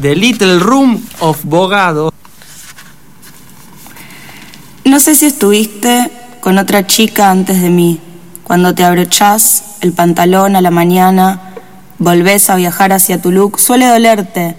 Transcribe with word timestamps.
The 0.00 0.14
Little 0.14 0.60
Room 0.60 1.02
of 1.18 1.44
Bogado. 1.44 2.12
No 4.84 5.00
sé 5.00 5.14
si 5.16 5.26
estuviste 5.26 6.10
con 6.40 6.58
otra 6.58 6.86
chica 6.86 7.30
antes 7.30 7.60
de 7.60 7.70
mí, 7.70 8.00
cuando 8.44 8.74
te 8.74 8.84
abrochás 8.84 9.76
el 9.80 9.92
pantalón 9.92 10.54
a 10.54 10.60
la 10.60 10.70
mañana, 10.70 11.54
volvés 11.98 12.48
a 12.48 12.56
viajar 12.56 12.92
hacia 12.92 13.20
tu 13.20 13.32
look, 13.32 13.58
suele 13.58 13.86
dolerte 13.86 14.56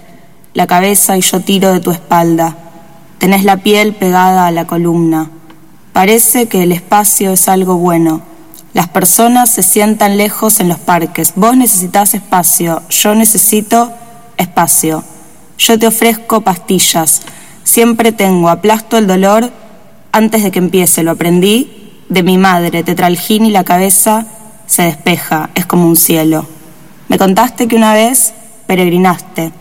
la 0.53 0.67
cabeza 0.67 1.17
y 1.17 1.21
yo 1.21 1.39
tiro 1.39 1.71
de 1.71 1.79
tu 1.79 1.91
espalda. 1.91 2.57
Tenés 3.17 3.45
la 3.45 3.57
piel 3.57 3.93
pegada 3.93 4.45
a 4.45 4.51
la 4.51 4.67
columna. 4.67 5.29
Parece 5.93 6.47
que 6.47 6.63
el 6.63 6.71
espacio 6.73 7.31
es 7.31 7.47
algo 7.47 7.75
bueno. 7.75 8.21
Las 8.73 8.89
personas 8.89 9.49
se 9.49 9.63
sientan 9.63 10.17
lejos 10.17 10.59
en 10.59 10.67
los 10.67 10.79
parques. 10.79 11.33
Vos 11.35 11.55
necesitas 11.55 12.13
espacio, 12.13 12.81
yo 12.89 13.15
necesito 13.15 13.93
espacio. 14.37 15.03
Yo 15.59 15.77
te 15.77 15.87
ofrezco 15.87 16.41
pastillas. 16.41 17.21
Siempre 17.63 18.13
tengo, 18.13 18.49
aplasto 18.49 18.97
el 18.97 19.07
dolor 19.07 19.51
antes 20.13 20.41
de 20.41 20.51
que 20.51 20.59
empiece. 20.59 21.03
Lo 21.03 21.11
aprendí 21.11 21.91
de 22.07 22.23
mi 22.23 22.37
madre. 22.37 22.81
Tetralgín 22.81 23.45
y 23.45 23.51
la 23.51 23.65
cabeza 23.65 24.25
se 24.65 24.83
despeja. 24.83 25.49
Es 25.55 25.65
como 25.65 25.85
un 25.85 25.97
cielo. 25.97 26.47
Me 27.09 27.17
contaste 27.17 27.67
que 27.67 27.75
una 27.75 27.93
vez 27.93 28.33
peregrinaste. 28.67 29.51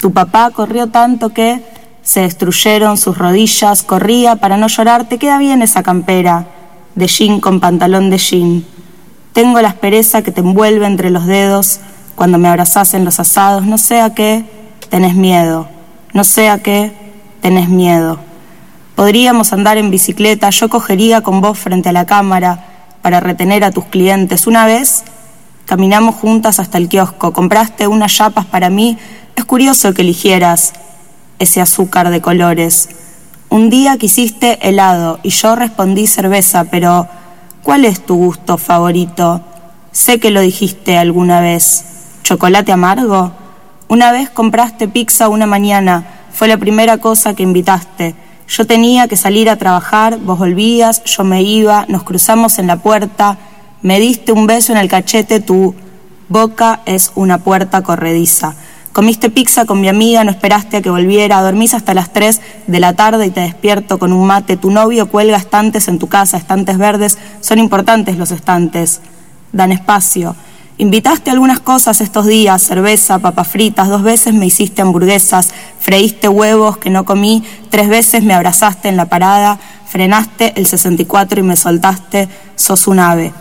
Tu 0.00 0.12
papá 0.12 0.50
corrió 0.50 0.88
tanto 0.88 1.28
que 1.28 1.62
se 2.02 2.20
destruyeron 2.20 2.96
sus 2.96 3.18
rodillas. 3.18 3.82
Corría 3.82 4.36
para 4.36 4.56
no 4.56 4.68
llorar. 4.68 5.08
Te 5.08 5.18
queda 5.18 5.38
bien 5.38 5.60
esa 5.60 5.82
campera 5.82 6.46
de 6.94 7.06
jean 7.06 7.38
con 7.40 7.60
pantalón 7.60 8.08
de 8.08 8.16
jean. 8.16 8.64
Tengo 9.34 9.60
la 9.60 9.68
aspereza 9.68 10.22
que 10.22 10.30
te 10.30 10.40
envuelve 10.40 10.86
entre 10.86 11.10
los 11.10 11.26
dedos 11.26 11.80
cuando 12.14 12.38
me 12.38 12.48
abrazás 12.48 12.94
en 12.94 13.04
los 13.04 13.20
asados. 13.20 13.66
No 13.66 13.76
sé 13.76 14.00
a 14.00 14.14
qué 14.14 14.53
tenés 14.94 15.16
miedo. 15.16 15.66
No 16.12 16.22
sé 16.22 16.48
a 16.48 16.62
qué 16.62 16.92
tenés 17.42 17.68
miedo. 17.68 18.20
Podríamos 18.94 19.52
andar 19.52 19.76
en 19.76 19.90
bicicleta, 19.90 20.50
yo 20.50 20.68
cogería 20.68 21.20
con 21.20 21.40
vos 21.40 21.58
frente 21.58 21.88
a 21.88 21.92
la 21.92 22.06
cámara 22.06 22.64
para 23.02 23.18
retener 23.18 23.64
a 23.64 23.72
tus 23.72 23.86
clientes. 23.86 24.46
Una 24.46 24.66
vez 24.66 25.02
caminamos 25.64 26.14
juntas 26.14 26.60
hasta 26.60 26.78
el 26.78 26.88
kiosco, 26.88 27.32
compraste 27.32 27.88
unas 27.88 28.14
chapas 28.14 28.46
para 28.46 28.70
mí. 28.70 28.96
Es 29.34 29.44
curioso 29.44 29.92
que 29.94 30.02
eligieras 30.02 30.74
ese 31.40 31.60
azúcar 31.60 32.10
de 32.10 32.20
colores. 32.20 32.88
Un 33.48 33.70
día 33.70 33.96
quisiste 33.98 34.60
helado 34.62 35.18
y 35.24 35.30
yo 35.30 35.56
respondí 35.56 36.06
cerveza, 36.06 36.66
pero 36.70 37.08
¿cuál 37.64 37.84
es 37.84 38.06
tu 38.06 38.14
gusto 38.14 38.58
favorito? 38.58 39.40
Sé 39.90 40.20
que 40.20 40.30
lo 40.30 40.40
dijiste 40.40 40.96
alguna 40.96 41.40
vez. 41.40 41.84
¿Chocolate 42.22 42.70
amargo? 42.70 43.42
Una 43.94 44.10
vez 44.10 44.28
compraste 44.28 44.88
pizza 44.88 45.28
una 45.28 45.46
mañana, 45.46 46.04
fue 46.32 46.48
la 46.48 46.56
primera 46.56 46.98
cosa 46.98 47.34
que 47.34 47.44
invitaste. 47.44 48.16
Yo 48.48 48.66
tenía 48.66 49.06
que 49.06 49.16
salir 49.16 49.48
a 49.48 49.54
trabajar, 49.54 50.18
vos 50.18 50.36
volvías, 50.36 51.04
yo 51.04 51.22
me 51.22 51.44
iba, 51.44 51.84
nos 51.86 52.02
cruzamos 52.02 52.58
en 52.58 52.66
la 52.66 52.78
puerta, 52.78 53.38
me 53.82 54.00
diste 54.00 54.32
un 54.32 54.48
beso 54.48 54.72
en 54.72 54.78
el 54.78 54.88
cachete, 54.88 55.38
tu 55.38 55.76
boca 56.28 56.80
es 56.86 57.12
una 57.14 57.38
puerta 57.38 57.82
corrediza. 57.82 58.56
Comiste 58.92 59.30
pizza 59.30 59.64
con 59.64 59.80
mi 59.80 59.86
amiga, 59.86 60.24
no 60.24 60.32
esperaste 60.32 60.78
a 60.78 60.82
que 60.82 60.90
volviera, 60.90 61.40
dormís 61.40 61.72
hasta 61.72 61.94
las 61.94 62.12
3 62.12 62.40
de 62.66 62.80
la 62.80 62.94
tarde 62.94 63.26
y 63.26 63.30
te 63.30 63.42
despierto 63.42 64.00
con 64.00 64.12
un 64.12 64.26
mate. 64.26 64.56
Tu 64.56 64.72
novio 64.72 65.08
cuelga 65.08 65.36
estantes 65.36 65.86
en 65.86 66.00
tu 66.00 66.08
casa, 66.08 66.36
estantes 66.36 66.78
verdes, 66.78 67.16
son 67.40 67.60
importantes 67.60 68.18
los 68.18 68.32
estantes, 68.32 69.00
dan 69.52 69.70
espacio. 69.70 70.34
Invitaste 70.76 71.30
algunas 71.30 71.60
cosas 71.60 72.00
estos 72.00 72.26
días, 72.26 72.60
cerveza, 72.60 73.20
papas 73.20 73.46
fritas, 73.46 73.88
dos 73.88 74.02
veces 74.02 74.34
me 74.34 74.46
hiciste 74.46 74.82
hamburguesas, 74.82 75.52
freíste 75.78 76.28
huevos 76.28 76.78
que 76.78 76.90
no 76.90 77.04
comí, 77.04 77.44
tres 77.70 77.88
veces 77.88 78.24
me 78.24 78.34
abrazaste 78.34 78.88
en 78.88 78.96
la 78.96 79.04
parada, 79.04 79.60
frenaste 79.86 80.52
el 80.56 80.66
64 80.66 81.38
y 81.38 81.42
me 81.44 81.56
soltaste, 81.56 82.28
sos 82.56 82.88
un 82.88 82.98
ave. 82.98 83.32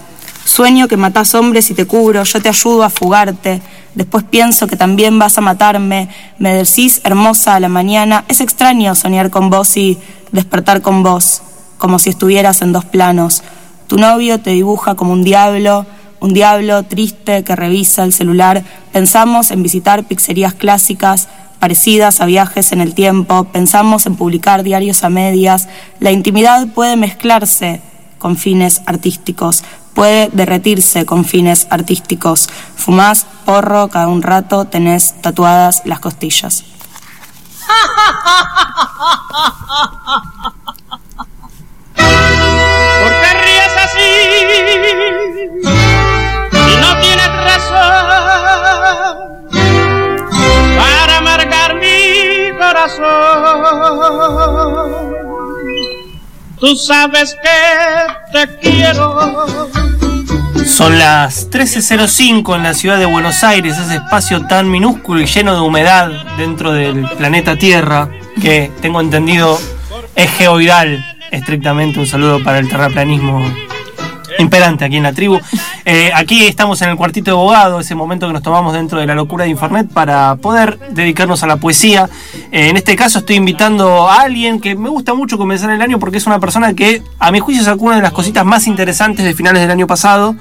Sueño 0.45 0.87
que 0.87 0.95
matás 0.95 1.33
hombres 1.33 1.71
y 1.71 1.73
te 1.73 1.87
cubro, 1.87 2.23
yo 2.23 2.39
te 2.39 2.49
ayudo 2.49 2.83
a 2.83 2.91
fugarte. 2.91 3.61
Después 3.95 4.25
pienso 4.25 4.67
que 4.67 4.75
también 4.75 5.17
vas 5.17 5.37
a 5.37 5.41
matarme. 5.41 6.09
Me 6.37 6.53
decís 6.53 7.01
hermosa 7.05 7.55
a 7.55 7.59
la 7.59 7.69
mañana. 7.69 8.25
Es 8.27 8.41
extraño 8.41 8.93
soñar 8.93 9.29
con 9.29 9.49
vos 9.49 9.77
y 9.77 9.97
despertar 10.33 10.81
con 10.81 11.01
vos, 11.01 11.41
como 11.77 11.97
si 11.97 12.09
estuvieras 12.09 12.61
en 12.61 12.73
dos 12.73 12.83
planos. 12.83 13.41
Tu 13.87 13.97
novio 13.97 14.39
te 14.41 14.49
dibuja 14.49 14.95
como 14.95 15.13
un 15.13 15.23
diablo, 15.23 15.85
un 16.23 16.33
diablo 16.33 16.81
triste 16.83 17.43
que 17.43 17.53
revisa 17.53 18.05
el 18.05 18.13
celular. 18.13 18.63
Pensamos 18.93 19.51
en 19.51 19.61
visitar 19.61 20.05
pizzerías 20.05 20.53
clásicas 20.53 21.27
parecidas 21.59 22.21
a 22.21 22.25
viajes 22.25 22.71
en 22.71 22.79
el 22.79 22.93
tiempo. 22.93 23.43
Pensamos 23.43 24.05
en 24.05 24.15
publicar 24.15 24.63
diarios 24.63 25.03
a 25.03 25.09
medias. 25.09 25.67
La 25.99 26.11
intimidad 26.11 26.69
puede 26.69 26.95
mezclarse 26.95 27.81
con 28.19 28.37
fines 28.37 28.83
artísticos, 28.85 29.65
puede 29.93 30.29
derretirse 30.31 31.05
con 31.05 31.25
fines 31.25 31.67
artísticos. 31.69 32.47
Fumás 32.77 33.25
porro 33.43 33.89
cada 33.89 34.07
un 34.07 34.21
rato, 34.21 34.63
tenés 34.63 35.21
tatuadas 35.21 35.81
las 35.83 35.99
costillas. 35.99 36.63
¿Por 41.95 43.11
qué 43.11 43.33
ríes 43.43 43.77
así? 43.83 44.23
Corazón. 52.83 54.63
Tú 56.59 56.75
sabes 56.75 57.35
que 57.41 58.31
te 58.31 58.59
quiero. 58.59 59.45
Son 60.65 60.97
las 60.97 61.49
13.05 61.49 62.55
en 62.55 62.63
la 62.63 62.73
ciudad 62.73 62.97
de 62.97 63.05
Buenos 63.05 63.43
Aires, 63.43 63.77
ese 63.77 63.95
espacio 63.95 64.47
tan 64.47 64.71
minúsculo 64.71 65.21
y 65.21 65.25
lleno 65.25 65.53
de 65.53 65.59
humedad 65.59 66.09
dentro 66.37 66.71
del 66.71 67.07
planeta 67.17 67.57
Tierra, 67.57 68.09
que 68.41 68.71
tengo 68.81 69.01
entendido 69.01 69.59
es 70.15 70.31
geoidal, 70.31 71.05
estrictamente 71.31 71.99
un 71.99 72.07
saludo 72.07 72.43
para 72.43 72.59
el 72.59 72.69
terraplanismo 72.69 73.43
imperante 74.39 74.85
aquí 74.85 74.97
en 74.97 75.03
la 75.03 75.13
tribu. 75.13 75.39
Eh, 75.85 76.11
aquí 76.13 76.45
estamos 76.45 76.81
en 76.81 76.89
el 76.89 76.95
cuartito 76.95 77.31
de 77.31 77.37
abogado, 77.37 77.79
ese 77.79 77.95
momento 77.95 78.27
que 78.27 78.33
nos 78.33 78.41
tomamos 78.41 78.73
dentro 78.73 78.99
de 78.99 79.05
la 79.05 79.15
locura 79.15 79.43
de 79.43 79.49
Infernet 79.49 79.89
para 79.89 80.35
poder 80.35 80.79
dedicarnos 80.91 81.43
a 81.43 81.47
la 81.47 81.57
poesía. 81.57 82.09
Eh, 82.51 82.69
en 82.69 82.77
este 82.77 82.95
caso 82.95 83.19
estoy 83.19 83.35
invitando 83.35 84.09
a 84.09 84.21
alguien 84.21 84.61
que 84.61 84.75
me 84.75 84.89
gusta 84.89 85.13
mucho 85.13 85.37
comenzar 85.37 85.69
el 85.71 85.81
año 85.81 85.99
porque 85.99 86.17
es 86.17 86.25
una 86.25 86.39
persona 86.39 86.73
que 86.73 87.01
a 87.19 87.31
mi 87.31 87.39
juicio 87.39 87.63
sacó 87.63 87.85
una 87.85 87.97
de 87.97 88.01
las 88.01 88.13
cositas 88.13 88.45
más 88.45 88.67
interesantes 88.67 89.25
de 89.25 89.33
finales 89.33 89.61
del 89.61 89.71
año 89.71 89.87
pasado 89.87 90.35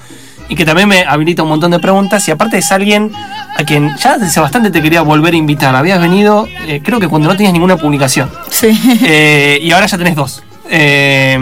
y 0.48 0.54
que 0.54 0.64
también 0.64 0.88
me 0.88 1.04
habilita 1.04 1.42
un 1.42 1.48
montón 1.48 1.70
de 1.70 1.78
preguntas 1.78 2.26
y 2.28 2.30
aparte 2.30 2.58
es 2.58 2.70
alguien 2.72 3.10
a 3.56 3.64
quien 3.64 3.96
ya 3.96 4.18
desde 4.18 4.40
bastante 4.40 4.70
te 4.70 4.82
quería 4.82 5.02
volver 5.02 5.34
a 5.34 5.36
invitar. 5.36 5.74
Habías 5.74 6.00
venido, 6.00 6.46
eh, 6.66 6.80
creo 6.84 7.00
que 7.00 7.08
cuando 7.08 7.28
no 7.28 7.36
tenías 7.36 7.52
ninguna 7.52 7.76
publicación. 7.76 8.30
Sí. 8.50 8.78
Eh, 9.04 9.58
y 9.62 9.72
ahora 9.72 9.86
ya 9.86 9.98
tenés 9.98 10.14
dos. 10.14 10.42
Eh, 10.68 11.38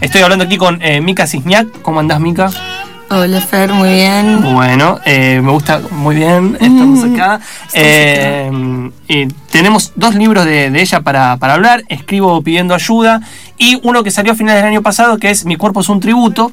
estoy 0.00 0.22
hablando 0.22 0.44
aquí 0.44 0.56
con 0.56 0.80
Mika 1.02 1.26
Cisniak. 1.26 1.82
¿Cómo 1.82 2.00
andás, 2.00 2.20
Mika? 2.20 2.50
Hola 3.08 3.40
Fer, 3.40 3.72
muy 3.72 3.90
bien. 3.90 4.42
Bueno, 4.42 4.98
eh, 5.04 5.40
me 5.40 5.52
gusta 5.52 5.80
muy 5.92 6.16
bien. 6.16 6.56
Estamos 6.60 7.04
acá. 7.04 7.40
Eh, 7.72 8.50
y 9.06 9.26
tenemos 9.26 9.92
dos 9.94 10.16
libros 10.16 10.44
de, 10.44 10.70
de 10.70 10.80
ella 10.80 11.00
para, 11.02 11.36
para 11.36 11.54
hablar. 11.54 11.84
Escribo 11.88 12.42
pidiendo 12.42 12.74
ayuda. 12.74 13.20
Y 13.58 13.78
uno 13.84 14.02
que 14.02 14.10
salió 14.10 14.32
a 14.32 14.34
finales 14.34 14.62
del 14.62 14.72
año 14.72 14.82
pasado, 14.82 15.18
que 15.18 15.30
es 15.30 15.44
Mi 15.44 15.54
cuerpo 15.54 15.80
es 15.80 15.88
un 15.88 16.00
tributo. 16.00 16.50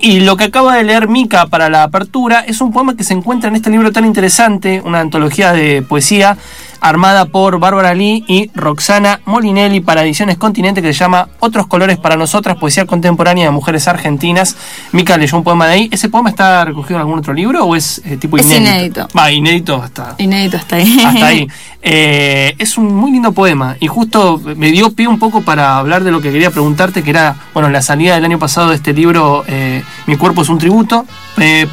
Y 0.00 0.20
lo 0.20 0.36
que 0.36 0.44
acaba 0.44 0.74
de 0.74 0.82
leer 0.82 1.06
Mika 1.06 1.46
para 1.46 1.70
la 1.70 1.84
apertura 1.84 2.40
es 2.40 2.60
un 2.60 2.72
poema 2.72 2.96
que 2.96 3.04
se 3.04 3.14
encuentra 3.14 3.48
en 3.48 3.54
este 3.54 3.70
libro 3.70 3.92
tan 3.92 4.04
interesante, 4.04 4.82
una 4.84 4.98
antología 4.98 5.52
de 5.52 5.82
poesía 5.82 6.36
armada 6.84 7.24
por 7.24 7.58
Bárbara 7.58 7.94
Lee 7.94 8.24
y 8.28 8.50
Roxana 8.54 9.20
Molinelli 9.24 9.80
para 9.80 10.02
Ediciones 10.02 10.36
Continente 10.36 10.82
que 10.82 10.92
se 10.92 10.98
llama 10.98 11.28
Otros 11.40 11.66
colores 11.66 11.96
para 11.96 12.16
nosotras, 12.16 12.58
poesía 12.58 12.84
contemporánea 12.84 13.46
de 13.46 13.50
mujeres 13.52 13.88
argentinas. 13.88 14.54
Mica 14.92 15.16
leyó 15.16 15.38
un 15.38 15.44
poema 15.44 15.66
de 15.66 15.72
ahí. 15.72 15.88
¿Ese 15.90 16.10
poema 16.10 16.28
está 16.28 16.62
recogido 16.66 16.96
en 16.96 17.00
algún 17.00 17.18
otro 17.20 17.32
libro 17.32 17.64
o 17.64 17.74
es 17.74 18.02
eh, 18.04 18.18
tipo 18.18 18.36
Es 18.36 18.44
inédito? 18.44 18.68
inédito. 18.70 19.08
Va, 19.18 19.32
inédito 19.32 19.82
hasta, 19.82 20.14
Inédito 20.18 20.58
hasta 20.58 20.76
ahí. 20.76 21.02
hasta 21.04 21.26
ahí. 21.26 21.48
Eh, 21.86 22.54
es 22.58 22.78
un 22.78 22.94
muy 22.94 23.12
lindo 23.12 23.32
poema 23.32 23.76
y 23.78 23.88
justo 23.88 24.40
me 24.56 24.70
dio 24.70 24.92
pie 24.94 25.06
un 25.06 25.18
poco 25.18 25.42
para 25.42 25.76
hablar 25.76 26.02
de 26.02 26.10
lo 26.10 26.22
que 26.22 26.32
quería 26.32 26.50
preguntarte, 26.50 27.02
que 27.02 27.10
era, 27.10 27.36
bueno, 27.52 27.68
la 27.68 27.82
salida 27.82 28.14
del 28.14 28.24
año 28.24 28.38
pasado 28.38 28.70
de 28.70 28.76
este 28.76 28.94
libro, 28.94 29.44
eh, 29.46 29.82
Mi 30.06 30.16
cuerpo 30.16 30.40
es 30.40 30.48
un 30.48 30.56
tributo, 30.56 31.04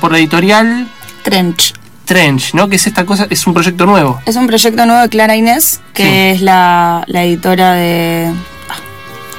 por 0.01 0.11
la 0.11 0.17
editorial 0.17 0.89
Trench. 1.23 1.73
Trench, 2.13 2.53
¿no? 2.53 2.67
Que 2.67 2.75
es 2.75 2.87
esta 2.87 3.05
cosa, 3.05 3.25
es 3.29 3.47
un 3.47 3.53
proyecto 3.53 3.85
nuevo. 3.85 4.19
Es 4.25 4.35
un 4.35 4.45
proyecto 4.47 4.85
nuevo 4.85 5.01
de 5.01 5.07
Clara 5.09 5.35
Inés, 5.37 5.79
que 5.93 6.03
Sí. 6.03 6.09
es 6.35 6.41
la, 6.41 7.03
la 7.07 7.23
editora 7.23 7.73
de. 7.73 8.31
ah, 8.69 8.75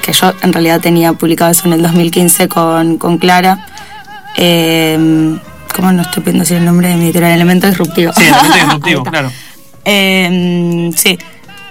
que 0.01 0.11
yo 0.13 0.33
en 0.41 0.53
realidad 0.53 0.81
tenía 0.81 1.13
publicado 1.13 1.51
eso 1.51 1.67
en 1.67 1.73
el 1.73 1.81
2015 1.83 2.47
con, 2.47 2.97
con 2.97 3.17
Clara. 3.19 3.65
Eh, 4.37 5.37
¿Cómo 5.75 5.91
no 5.91 6.01
estoy 6.03 6.21
pudiendo 6.23 6.41
decir 6.43 6.57
el 6.57 6.65
nombre 6.65 6.87
de 6.89 6.95
mi 6.95 7.05
editorial? 7.05 7.31
Elemento 7.33 7.67
Disruptivo. 7.67 8.11
Sí, 8.13 8.23
elemento 8.23 8.53
disruptivo, 8.65 9.03
claro. 9.03 9.31
Eh, 9.85 10.91
sí, 10.95 11.17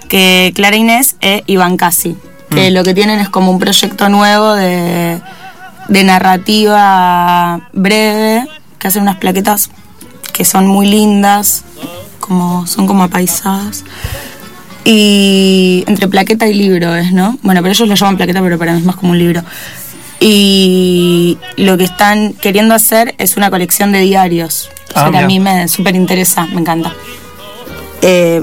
que 0.07 0.51
Clara 0.55 0.75
Inés 0.75 1.15
e 1.21 1.43
Iván 1.47 1.77
Casi. 1.77 2.15
Que 2.49 2.69
Mm. 2.69 2.73
lo 2.75 2.83
que 2.83 2.93
tienen 2.93 3.19
es 3.19 3.29
como 3.29 3.49
un 3.51 3.59
proyecto 3.59 4.09
nuevo 4.09 4.53
de, 4.53 5.19
de 5.89 6.03
narrativa 6.03 7.61
breve, 7.73 8.45
que 8.79 8.87
hacen 8.87 9.01
unas 9.01 9.17
plaquetas 9.17 9.69
que 10.33 10.43
son 10.45 10.67
muy 10.67 10.87
lindas, 10.87 11.63
como 12.19 12.67
son 12.67 12.87
como 12.87 13.03
apaisadas. 13.03 13.83
Y 14.85 15.83
entre 15.87 16.07
plaqueta 16.09 16.47
y 16.47 16.53
libro 16.53 16.93
es, 16.95 17.13
¿no? 17.13 17.37
Bueno, 17.41 17.61
pero 17.61 17.71
ellos 17.71 17.87
lo 17.87 17.95
llaman 17.95 18.17
plaqueta, 18.17 18.41
pero 18.41 18.57
para 18.57 18.73
mí 18.73 18.79
es 18.79 18.85
más 18.85 18.97
como 18.97 19.11
un 19.13 19.19
libro. 19.19 19.41
Y 20.19 21.37
lo 21.57 21.77
que 21.77 21.83
están 21.85 22.33
queriendo 22.33 22.73
hacer 22.75 23.15
es 23.17 23.37
una 23.37 23.49
colección 23.49 23.91
de 23.91 24.01
diarios. 24.01 24.69
Ah, 24.95 25.07
mira. 25.09 25.23
a 25.23 25.27
mí 25.27 25.39
me 25.39 25.67
súper 25.67 25.95
interesa, 25.95 26.45
me 26.47 26.61
encanta. 26.61 26.93
Eh, 28.01 28.41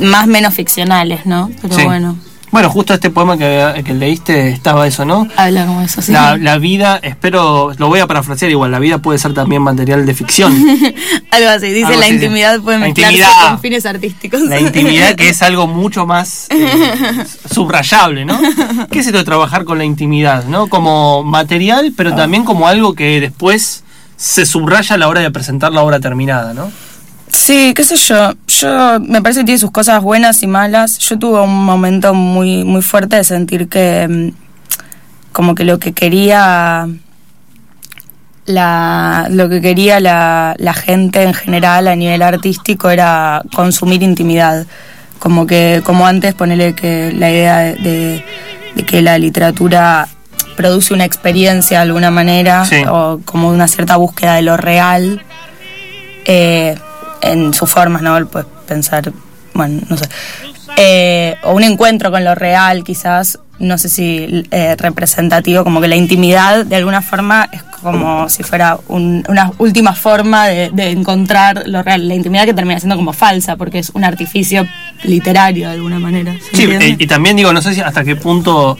más 0.00 0.26
menos 0.26 0.54
ficcionales, 0.54 1.26
¿no? 1.26 1.50
Pero 1.60 1.74
Sí. 1.76 1.84
bueno, 1.84 2.16
Bueno, 2.52 2.68
justo 2.68 2.92
este 2.92 3.08
poema 3.08 3.38
que, 3.38 3.82
que 3.82 3.94
leíste 3.94 4.50
estaba 4.50 4.86
eso, 4.86 5.06
¿no? 5.06 5.26
habla 5.36 5.64
como 5.66 5.80
eso, 5.80 6.02
sí. 6.02 6.12
La, 6.12 6.36
la 6.36 6.58
vida, 6.58 7.00
espero, 7.02 7.72
lo 7.78 7.88
voy 7.88 8.00
a 8.00 8.06
parafrasear 8.06 8.50
igual, 8.50 8.70
la 8.70 8.78
vida 8.78 8.98
puede 8.98 9.18
ser 9.18 9.32
también 9.32 9.62
material 9.62 10.04
de 10.04 10.12
ficción. 10.14 10.52
Algo 11.30 11.48
así, 11.48 11.68
dice 11.68 11.86
Algo 11.86 12.00
la 12.00 12.04
así, 12.06 12.14
intimidad 12.14 12.60
puede 12.60 12.78
La 12.78 12.84
mezclarse 12.86 13.14
intimidad. 13.16 13.48
con 13.48 13.60
fines 13.60 13.86
artísticos. 13.86 14.42
La 14.42 14.60
intimidad 14.60 15.14
que 15.14 15.30
es 15.30 15.42
algo 15.42 15.66
mucho 15.66 16.04
más 16.06 16.46
eh, 16.50 17.24
subrayable, 17.50 18.26
¿no? 18.26 18.38
¿Qué 18.90 18.98
es 18.98 19.06
esto 19.06 19.18
de 19.18 19.24
trabajar 19.24 19.64
con 19.64 19.78
la 19.78 19.84
intimidad, 19.84 20.44
no? 20.44 20.66
Como 20.68 21.22
material, 21.24 21.94
pero 21.96 22.14
también 22.14 22.44
como 22.44 22.68
algo 22.68 22.94
que 22.94 23.18
después 23.18 23.82
se 24.16 24.44
subraya 24.44 24.96
a 24.96 24.98
la 24.98 25.08
hora 25.08 25.22
de 25.22 25.30
presentar 25.30 25.72
la 25.72 25.82
obra 25.82 26.00
terminada, 26.00 26.52
¿no? 26.52 26.70
Sí, 27.32 27.72
qué 27.74 27.84
sé 27.84 27.96
yo. 27.96 28.32
Yo 28.46 29.00
me 29.00 29.22
parece 29.22 29.40
que 29.40 29.46
tiene 29.46 29.58
sus 29.58 29.70
cosas 29.70 30.02
buenas 30.02 30.42
y 30.42 30.46
malas. 30.46 30.98
Yo 30.98 31.18
tuve 31.18 31.40
un 31.40 31.64
momento 31.64 32.14
muy, 32.14 32.62
muy 32.64 32.82
fuerte 32.82 33.16
de 33.16 33.24
sentir 33.24 33.68
que 33.68 34.06
mm, 34.08 35.32
como 35.32 35.54
que 35.54 35.64
lo 35.64 35.78
que 35.78 35.92
quería 35.92 36.86
la, 38.44 39.28
lo 39.30 39.48
que 39.48 39.60
quería 39.60 40.00
la, 40.00 40.54
la 40.58 40.74
gente 40.74 41.22
en 41.22 41.32
general 41.32 41.88
a 41.88 41.96
nivel 41.96 42.22
artístico 42.22 42.90
era 42.90 43.42
consumir 43.54 44.02
intimidad. 44.02 44.66
Como 45.18 45.46
que, 45.46 45.80
como 45.84 46.06
antes, 46.06 46.34
ponerle 46.34 46.74
que 46.74 47.12
la 47.16 47.30
idea 47.30 47.58
de, 47.58 47.74
de- 47.76 48.24
de 48.74 48.84
que 48.84 49.02
la 49.02 49.18
literatura 49.18 50.08
produce 50.56 50.94
una 50.94 51.04
experiencia 51.04 51.78
de 51.78 51.82
alguna 51.82 52.10
manera, 52.10 52.64
Sí. 52.64 52.76
o 52.88 53.20
como 53.24 53.48
una 53.50 53.68
cierta 53.68 53.96
búsqueda 53.96 54.34
de 54.36 54.42
lo 54.42 54.56
real 54.56 55.22
eh, 56.24 56.76
en 57.22 57.54
sus 57.54 57.70
formas, 57.70 58.02
¿no? 58.02 58.26
Pues 58.26 58.44
pensar, 58.66 59.12
bueno, 59.54 59.80
no 59.88 59.96
sé. 59.96 60.04
Eh, 60.76 61.36
o 61.44 61.52
un 61.54 61.62
encuentro 61.64 62.10
con 62.10 62.24
lo 62.24 62.34
real, 62.34 62.82
quizás, 62.84 63.38
no 63.58 63.78
sé 63.78 63.88
si 63.88 64.44
eh, 64.50 64.74
representativo, 64.78 65.64
como 65.64 65.80
que 65.80 65.88
la 65.88 65.96
intimidad 65.96 66.64
de 66.64 66.76
alguna 66.76 67.02
forma 67.02 67.48
es 67.52 67.62
como 67.82 68.28
si 68.28 68.42
fuera 68.42 68.78
un- 68.88 69.24
una 69.28 69.50
última 69.58 69.92
forma 69.92 70.46
de, 70.46 70.70
de 70.72 70.90
encontrar 70.90 71.64
lo 71.66 71.82
real. 71.82 72.08
La 72.08 72.14
intimidad 72.14 72.44
que 72.44 72.54
termina 72.54 72.78
siendo 72.80 72.96
como 72.96 73.12
falsa, 73.12 73.56
porque 73.56 73.78
es 73.80 73.90
un 73.94 74.04
artificio 74.04 74.66
literario 75.04 75.68
de 75.68 75.74
alguna 75.74 75.98
manera. 75.98 76.32
¿se 76.34 76.56
Sí, 76.56 76.62
entiende? 76.62 76.86
eh, 76.88 76.96
y 76.98 77.06
también 77.06 77.36
digo, 77.36 77.52
no 77.52 77.60
sé 77.60 77.74
si 77.74 77.80
hasta 77.80 78.04
qué 78.04 78.16
punto 78.16 78.78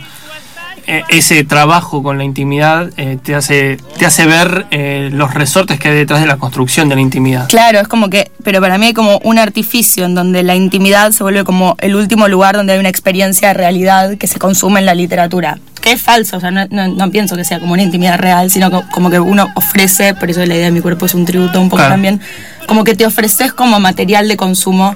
ese 0.87 1.45
trabajo 1.45 2.03
con 2.03 2.19
la 2.19 2.25
intimidad 2.25 2.91
eh, 2.97 3.19
te 3.23 3.35
hace 3.35 3.77
te 3.99 4.07
hace 4.07 4.27
ver 4.27 4.67
eh, 4.71 5.11
los 5.13 5.33
resortes 5.35 5.79
que 5.79 5.89
hay 5.89 5.95
detrás 5.97 6.21
de 6.21 6.27
la 6.27 6.37
construcción 6.37 6.89
de 6.89 6.95
la 6.97 7.01
intimidad. 7.01 7.49
Claro, 7.49 7.79
es 7.81 7.89
como 7.89 8.11
que, 8.11 8.31
pero 8.43 8.61
para 8.61 8.79
mí 8.79 8.87
hay 8.87 8.93
como 8.93 9.19
un 9.25 9.39
artificio 9.39 10.05
en 10.05 10.15
donde 10.15 10.43
la 10.43 10.55
intimidad 10.55 11.13
se 11.13 11.23
vuelve 11.23 11.45
como 11.45 11.77
el 11.81 11.95
último 11.97 12.27
lugar 12.29 12.57
donde 12.57 12.73
hay 12.73 12.79
una 12.81 12.89
experiencia 12.89 13.49
de 13.49 13.55
realidad 13.55 14.17
que 14.19 14.27
se 14.27 14.39
consume 14.39 14.81
en 14.81 14.87
la 14.87 14.95
literatura. 14.95 15.59
Que 15.81 15.93
es 15.93 16.03
falso, 16.03 16.37
o 16.37 16.41
sea, 16.41 16.51
no, 16.51 16.67
no- 16.71 16.89
no 16.89 17.11
pienso 17.11 17.35
que 17.37 17.45
sea 17.45 17.59
como 17.61 17.73
una 17.73 17.83
intimidad 17.83 18.19
real, 18.19 18.51
sino 18.51 18.71
co- 18.71 18.85
como 18.93 19.11
que 19.11 19.19
uno 19.21 19.49
ofrece, 19.57 20.15
por 20.15 20.31
eso 20.31 20.45
la 20.47 20.55
idea 20.55 20.67
de 20.67 20.71
mi 20.73 20.81
cuerpo 20.81 21.07
es 21.07 21.15
un 21.15 21.25
tributo 21.25 21.61
un 21.61 21.69
poco 21.69 21.79
Claro. 21.79 21.93
también, 21.95 22.21
como 22.67 22.85
que 22.85 22.95
te 22.95 23.05
ofreces 23.07 23.53
como 23.53 23.81
material 23.81 24.29
de 24.29 24.37
consumo, 24.37 24.95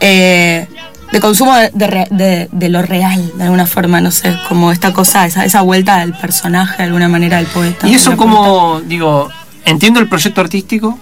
eh, 0.00 0.66
de 1.12 1.20
consumo 1.20 1.54
de, 1.56 1.70
de 1.74 2.06
de- 2.10 2.48
de 2.50 2.68
lo 2.68 2.82
real, 2.82 3.32
de 3.36 3.44
alguna 3.44 3.66
forma, 3.66 4.00
no 4.00 4.10
sé, 4.10 4.34
como 4.48 4.72
esta 4.72 4.92
cosa, 4.92 5.26
esa, 5.26 5.44
esa 5.44 5.60
vuelta 5.62 5.98
del 5.98 6.12
personaje 6.14 6.78
de 6.78 6.82
alguna 6.84 7.08
manera, 7.08 7.36
del 7.38 7.46
poeta. 7.46 7.88
Y 7.88 7.94
eso 7.94 8.16
como, 8.16 8.80
digo, 8.84 9.28
entiendo 9.64 10.00
el 10.00 10.08
proyecto 10.08 10.40
artístico 10.40 10.98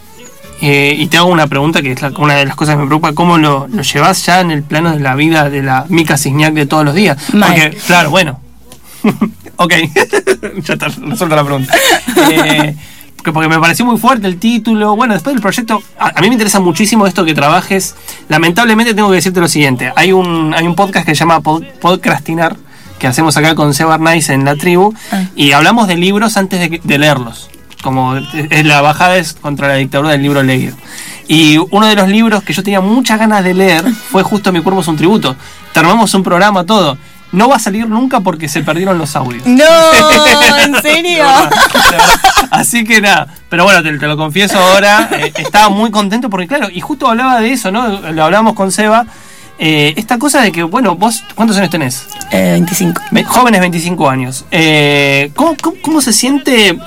eh, 0.60 0.94
y 0.96 1.06
te 1.08 1.16
hago 1.16 1.28
una 1.28 1.46
pregunta 1.46 1.82
que 1.82 1.92
es 1.92 2.00
la- 2.02 2.10
una 2.16 2.34
de 2.34 2.46
las 2.46 2.54
cosas 2.56 2.76
que 2.76 2.82
me 2.82 2.86
preocupa, 2.86 3.12
¿cómo 3.14 3.38
lo, 3.38 3.66
lo 3.68 3.82
llevas 3.82 4.24
ya 4.26 4.40
en 4.40 4.50
el 4.50 4.62
plano 4.62 4.92
de 4.92 5.00
la 5.00 5.14
vida 5.14 5.50
de 5.50 5.62
la 5.62 5.86
Mica 5.88 6.16
Cisniak 6.16 6.54
de 6.54 6.66
todos 6.66 6.84
los 6.84 6.94
días? 6.94 7.16
Mal. 7.32 7.50
Porque, 7.52 7.76
claro, 7.86 8.10
bueno. 8.10 8.40
ok, 9.56 9.72
ya 10.64 10.72
está 10.74 10.88
resuelta 10.88 11.36
la 11.36 11.44
pregunta. 11.44 11.74
Eh, 12.30 12.74
porque, 13.24 13.32
porque 13.32 13.48
me 13.48 13.58
pareció 13.58 13.86
muy 13.86 13.96
fuerte 13.98 14.26
el 14.26 14.38
título. 14.38 14.96
Bueno, 14.96 15.14
después 15.14 15.34
del 15.34 15.40
proyecto, 15.40 15.82
a, 15.98 16.08
a 16.18 16.20
mí 16.20 16.28
me 16.28 16.34
interesa 16.34 16.60
muchísimo 16.60 17.06
esto 17.06 17.24
que 17.24 17.34
trabajes. 17.34 17.94
Lamentablemente 18.28 18.92
tengo 18.94 19.08
que 19.08 19.16
decirte 19.16 19.40
lo 19.40 19.48
siguiente. 19.48 19.92
Hay 19.96 20.12
un, 20.12 20.52
hay 20.54 20.66
un 20.66 20.74
podcast 20.74 21.06
que 21.06 21.14
se 21.14 21.20
llama 21.20 21.40
Pod- 21.40 21.66
Podcastinar, 21.80 22.56
que 22.98 23.06
hacemos 23.06 23.36
acá 23.38 23.54
con 23.54 23.72
Seba 23.72 23.94
Arnaiz 23.94 24.28
en 24.28 24.44
la 24.44 24.56
tribu, 24.56 24.92
Ah. 25.10 25.24
y 25.34 25.52
hablamos 25.52 25.88
de 25.88 25.96
libros 25.96 26.36
antes 26.36 26.60
de, 26.60 26.80
de 26.84 26.98
leerlos. 26.98 27.48
Como 27.82 28.16
es 28.16 28.64
la 28.66 28.80
bajada 28.82 29.16
es 29.16 29.32
contra 29.34 29.68
la 29.68 29.74
dictadura 29.74 30.10
del 30.10 30.22
libro 30.22 30.42
leído. 30.42 30.74
Y 31.26 31.56
uno 31.70 31.86
de 31.86 31.94
los 31.96 32.08
libros 32.08 32.42
que 32.42 32.52
yo 32.52 32.62
tenía 32.62 32.80
muchas 32.82 33.18
ganas 33.18 33.42
de 33.42 33.54
leer 33.54 33.84
fue 34.10 34.22
justo 34.22 34.52
Mi 34.52 34.60
cuerpo 34.60 34.82
es 34.82 34.88
un 34.88 34.96
tributo. 34.96 35.34
Te 35.72 35.80
armamos 35.80 36.12
un 36.14 36.22
programa, 36.22 36.64
todo. 36.64 36.98
No 37.32 37.48
va 37.48 37.56
a 37.56 37.58
salir 37.58 37.88
nunca 37.88 38.20
porque 38.20 38.48
se 38.48 38.62
perdieron 38.62 38.96
los 38.98 39.16
audios. 39.16 39.44
No, 39.46 39.64
¿en 40.64 40.80
serio? 40.82 41.24
Así 42.50 42.84
que 42.84 43.00
nada, 43.00 43.26
pero 43.48 43.64
bueno, 43.64 43.82
te, 43.82 43.96
te 43.98 44.06
lo 44.06 44.16
confieso 44.16 44.58
ahora, 44.58 45.08
eh, 45.18 45.32
estaba 45.36 45.68
muy 45.68 45.90
contento 45.90 46.30
porque 46.30 46.46
claro, 46.46 46.68
y 46.72 46.80
justo 46.80 47.08
hablaba 47.08 47.40
de 47.40 47.52
eso, 47.52 47.72
¿no? 47.72 47.88
Lo 48.12 48.24
hablábamos 48.24 48.54
con 48.54 48.70
Seba, 48.70 49.06
eh, 49.58 49.94
esta 49.96 50.18
cosa 50.18 50.42
de 50.42 50.52
que, 50.52 50.62
bueno, 50.62 50.94
vos, 50.96 51.24
¿cuántos 51.34 51.56
años 51.56 51.70
tenés? 51.70 52.06
Eh, 52.30 52.52
25. 52.52 53.02
Ve- 53.10 53.24
Jóvenes 53.24 53.60
25 53.60 54.08
años. 54.10 54.44
Eh, 54.52 55.30
¿cómo, 55.34 55.56
cómo, 55.60 55.76
cómo 55.82 56.00
se 56.00 56.12
siente 56.12 56.78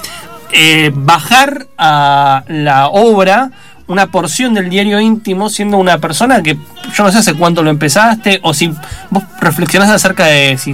bajar 0.94 1.68
a 1.78 2.44
la 2.48 2.88
obra 2.88 3.52
una 3.88 4.08
porción 4.08 4.54
del 4.54 4.70
diario 4.70 5.00
íntimo 5.00 5.50
siendo 5.50 5.78
una 5.78 5.98
persona 5.98 6.42
que 6.42 6.58
yo 6.96 7.04
no 7.04 7.12
sé 7.12 7.20
hace 7.20 7.34
cuánto 7.34 7.64
lo 7.64 7.70
empezaste 7.70 8.40
o 8.44 8.54
si 8.54 8.74
vos 9.10 9.24
reflexionás 9.40 9.90
acerca 9.90 10.26
de 10.26 10.58
si 10.58 10.74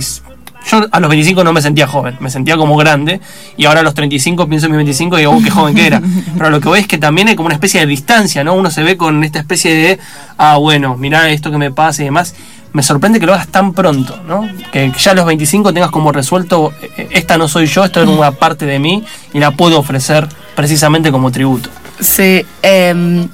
yo 0.70 0.88
a 0.92 1.00
los 1.00 1.10
25 1.10 1.44
no 1.44 1.52
me 1.52 1.62
sentía 1.62 1.88
joven, 1.88 2.16
me 2.22 2.30
sentía 2.30 2.56
como 2.56 2.78
grande 2.78 3.20
y 3.58 3.66
ahora 3.66 3.82
a 3.82 3.84
los 3.84 3.94
35 3.94 4.48
pienso 4.48 4.68
en 4.68 4.72
mis 4.72 4.78
25 4.78 5.18
y 5.18 5.22
digo, 5.22 5.34
"Oh, 5.34 5.42
qué 5.44 5.50
joven 5.52 5.76
que 5.76 5.86
era. 5.88 6.02
Pero 6.38 6.50
lo 6.50 6.62
que 6.62 6.70
voy 6.70 6.80
es 6.80 6.88
que 6.88 6.98
también 6.98 7.28
hay 7.28 7.36
como 7.36 7.48
una 7.48 7.56
especie 7.56 7.82
de 7.82 7.86
distancia, 7.88 8.44
¿no? 8.44 8.54
Uno 8.54 8.72
se 8.72 8.82
ve 8.84 8.96
con 8.96 9.24
esta 9.24 9.40
especie 9.40 9.74
de, 9.74 10.00
ah, 10.38 10.58
bueno, 10.58 10.96
mirá 10.98 11.30
esto 11.30 11.52
que 11.52 11.58
me 11.58 11.72
pasa 11.72 12.02
y 12.02 12.06
demás. 12.06 12.34
Me 12.72 12.82
sorprende 12.82 13.20
que 13.20 13.26
lo 13.28 13.34
hagas 13.34 13.50
tan 13.50 13.74
pronto, 13.74 14.20
¿no? 14.26 14.50
Que 14.72 14.92
ya 14.98 15.12
a 15.12 15.16
los 15.16 15.26
25 15.26 15.74
tengas 15.74 15.92
como 15.92 16.12
resuelto, 16.12 16.74
eh, 16.82 17.10
esta 17.12 17.38
no 17.38 17.48
soy 17.48 17.68
yo, 17.68 17.84
esto 17.84 18.02
es 18.02 18.08
una 18.08 18.32
parte 18.40 18.66
de 18.66 18.80
mí 18.80 19.04
y 19.34 19.40
la 19.40 19.52
puedo 19.52 19.78
ofrecer 19.78 20.28
precisamente 20.56 21.12
como 21.12 21.30
tributo. 21.32 21.70
Sí, 22.00 22.44
em, 22.64 23.28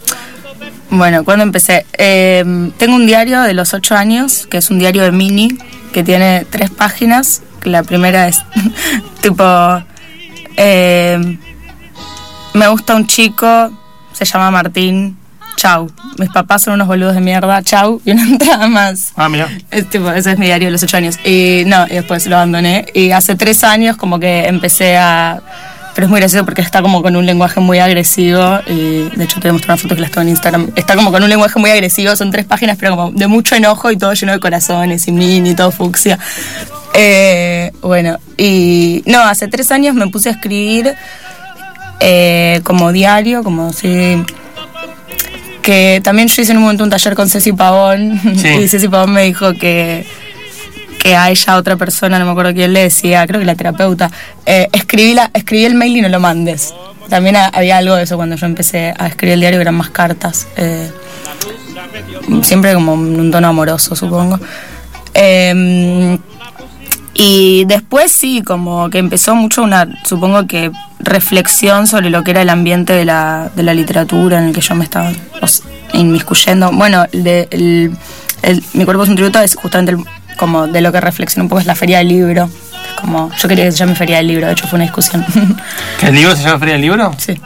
bueno, 0.89 1.23
cuando 1.23 1.43
empecé? 1.43 1.85
Em, 1.93 2.71
tengo 2.71 2.95
un 2.95 3.05
diario 3.05 3.41
de 3.41 3.53
los 3.53 3.73
8 3.73 3.95
años, 3.95 4.47
que 4.47 4.57
es 4.57 4.69
un 4.69 4.79
diario 4.79 5.03
de 5.03 5.11
mini, 5.11 5.57
que 5.93 6.03
tiene 6.03 6.45
tres 6.49 6.69
páginas. 6.69 7.41
La 7.63 7.83
primera 7.83 8.27
es 8.27 8.41
tipo, 9.21 9.43
em, 10.55 11.37
me 12.53 12.67
gusta 12.67 12.95
un 12.95 13.05
chico, 13.05 13.71
se 14.13 14.25
llama 14.25 14.51
Martín, 14.51 15.17
chau. 15.59 15.91
Mis 16.17 16.29
papás 16.29 16.63
son 16.63 16.75
unos 16.75 16.87
boludos 16.87 17.13
de 17.15 17.21
mierda, 17.21 17.61
chau. 17.61 18.01
Y 18.05 18.11
una 18.11 18.23
entrada 18.27 18.67
más. 18.67 19.11
Ah, 19.15 19.29
mira. 19.29 19.49
Es 19.69 19.89
tipo, 19.89 20.09
ese 20.11 20.31
es 20.31 20.39
mi 20.39 20.45
diario 20.45 20.69
de 20.69 20.71
los 20.71 20.83
ocho 20.83 20.97
años. 20.97 21.19
Y 21.25 21.63
no, 21.67 21.85
y 21.85 21.95
después 21.95 22.25
lo 22.27 22.37
abandoné. 22.37 22.85
Y 22.93 23.11
hace 23.11 23.35
tres 23.35 23.63
años 23.63 23.97
como 23.97 24.19
que 24.19 24.47
empecé 24.47 24.97
a... 24.97 25.41
Pero 25.99 26.05
es 26.05 26.11
muy 26.11 26.21
gracioso 26.21 26.45
porque 26.45 26.61
está 26.61 26.81
como 26.81 27.01
con 27.01 27.17
un 27.17 27.25
lenguaje 27.25 27.59
muy 27.59 27.79
agresivo. 27.79 28.61
Y 28.67 29.09
de 29.17 29.25
hecho 29.25 29.41
te 29.41 29.41
voy 29.41 29.49
a 29.49 29.51
mostrar 29.51 29.73
una 29.73 29.81
foto 29.81 29.95
que 29.95 30.01
la 30.01 30.07
tengo 30.07 30.21
en 30.21 30.29
Instagram. 30.29 30.71
Está 30.77 30.95
como 30.95 31.11
con 31.11 31.21
un 31.21 31.27
lenguaje 31.27 31.59
muy 31.59 31.71
agresivo. 31.71 32.15
Son 32.15 32.31
tres 32.31 32.45
páginas, 32.45 32.77
pero 32.79 32.95
como 32.95 33.11
de 33.11 33.27
mucho 33.27 33.55
enojo 33.55 33.91
y 33.91 33.97
todo 33.97 34.13
lleno 34.13 34.31
de 34.31 34.39
corazones 34.39 35.05
y 35.09 35.11
mini, 35.11 35.55
todo 35.55 35.71
fucsia. 35.71 36.17
Eh, 36.93 37.73
bueno, 37.81 38.17
y 38.37 39.03
no, 39.07 39.19
hace 39.23 39.49
tres 39.49 39.73
años 39.73 39.93
me 39.93 40.07
puse 40.07 40.29
a 40.29 40.31
escribir 40.31 40.95
eh, 41.99 42.61
como 42.63 42.93
diario, 42.93 43.43
como 43.43 43.73
si 43.73 44.23
que 45.61 45.99
también 46.01 46.29
yo 46.29 46.41
hice 46.41 46.53
en 46.53 46.59
un 46.59 46.63
momento 46.63 46.85
un 46.85 46.89
taller 46.91 47.13
con 47.13 47.29
Ceci 47.29 47.51
Pavón 47.51 48.21
Sí. 48.37 48.47
y 48.47 48.69
Ceci 48.69 48.87
Pavón 48.87 49.11
me 49.11 49.23
dijo 49.23 49.53
que 49.53 50.05
que 51.09 51.15
a 51.15 51.29
ella 51.31 51.55
otra 51.57 51.75
persona, 51.75 52.19
no 52.19 52.25
me 52.25 52.31
acuerdo 52.31 52.53
quién 52.53 52.71
le 52.71 52.81
decía, 52.83 53.25
creo 53.25 53.39
que 53.39 53.45
la 53.45 53.55
terapeuta, 53.55 54.11
eh, 54.45 54.67
escribí, 54.71 55.15
la, 55.15 55.31
escribí 55.33 55.65
el 55.65 55.73
mail 55.73 55.97
y 55.97 56.01
no 56.01 56.09
lo 56.09 56.19
mandes. 56.19 56.71
También 57.09 57.35
ha- 57.35 57.47
había 57.47 57.77
algo 57.77 57.95
de 57.95 58.03
eso 58.03 58.15
cuando 58.15 58.35
yo 58.35 58.45
empecé 58.45 58.93
a 58.95 59.07
escribir 59.07 59.33
el 59.33 59.39
diario, 59.39 59.59
eran 59.59 59.73
más 59.75 59.89
cartas. 59.89 60.47
eh, 60.55 60.91
siempre 62.43 62.73
como 62.75 62.93
en 62.93 63.19
un 63.19 63.31
tono 63.31 63.47
amoroso, 63.47 63.95
supongo. 63.95 64.39
Eh, 65.15 66.19
y 67.15 67.65
después 67.65 68.11
sí, 68.11 68.43
como 68.45 68.89
que 68.91 68.99
empezó 68.99 69.33
mucho 69.35 69.63
una, 69.63 69.87
supongo 70.05 70.45
que, 70.45 70.71
reflexión 70.99 71.87
sobre 71.87 72.09
lo 72.11 72.23
que 72.23 72.31
era 72.31 72.41
el 72.43 72.49
ambiente 72.49 72.93
de 72.93 73.05
la, 73.05 73.49
de 73.55 73.63
la 73.63 73.73
literatura 73.73 74.37
en 74.37 74.49
el 74.49 74.53
que 74.53 74.61
yo 74.61 74.75
me 74.75 74.83
estaba 74.83 75.11
inmiscuyendo. 75.93 76.71
Bueno, 76.71 77.05
de- 77.11 77.47
el- 77.51 77.95
el- 78.43 78.63
mi 78.73 78.85
cuerpo 78.85 79.03
es 79.03 79.09
un 79.09 79.15
tributo 79.15 79.39
es 79.39 79.55
justamente 79.55 79.93
el- 79.93 80.18
como 80.39 80.67
de 80.67 80.79
lo 80.81 80.91
que 80.93 81.01
reflexiona 81.01 81.43
un 81.43 81.49
poco 81.49 81.59
es 81.59 81.65
la 81.67 81.75
feria 81.75 81.97
del 81.99 82.07
libro. 82.07 82.49
Es 82.87 82.93
como, 83.01 83.29
yo 83.37 83.47
quería 83.49 83.65
que 83.65 83.71
se 83.73 83.77
llame 83.77 83.93
feria 83.95 84.17
del 84.17 84.27
libro, 84.27 84.47
de 84.47 84.53
hecho 84.53 84.67
fue 84.67 84.77
una 84.77 84.85
discusión. 84.85 85.25
¿Que 85.99 86.07
el 86.07 86.15
libro 86.15 86.35
se 86.35 86.43
llama 86.43 86.57
Feria 86.59 86.73
del 86.75 86.81
Libro? 86.81 87.13
sí, 87.17 87.39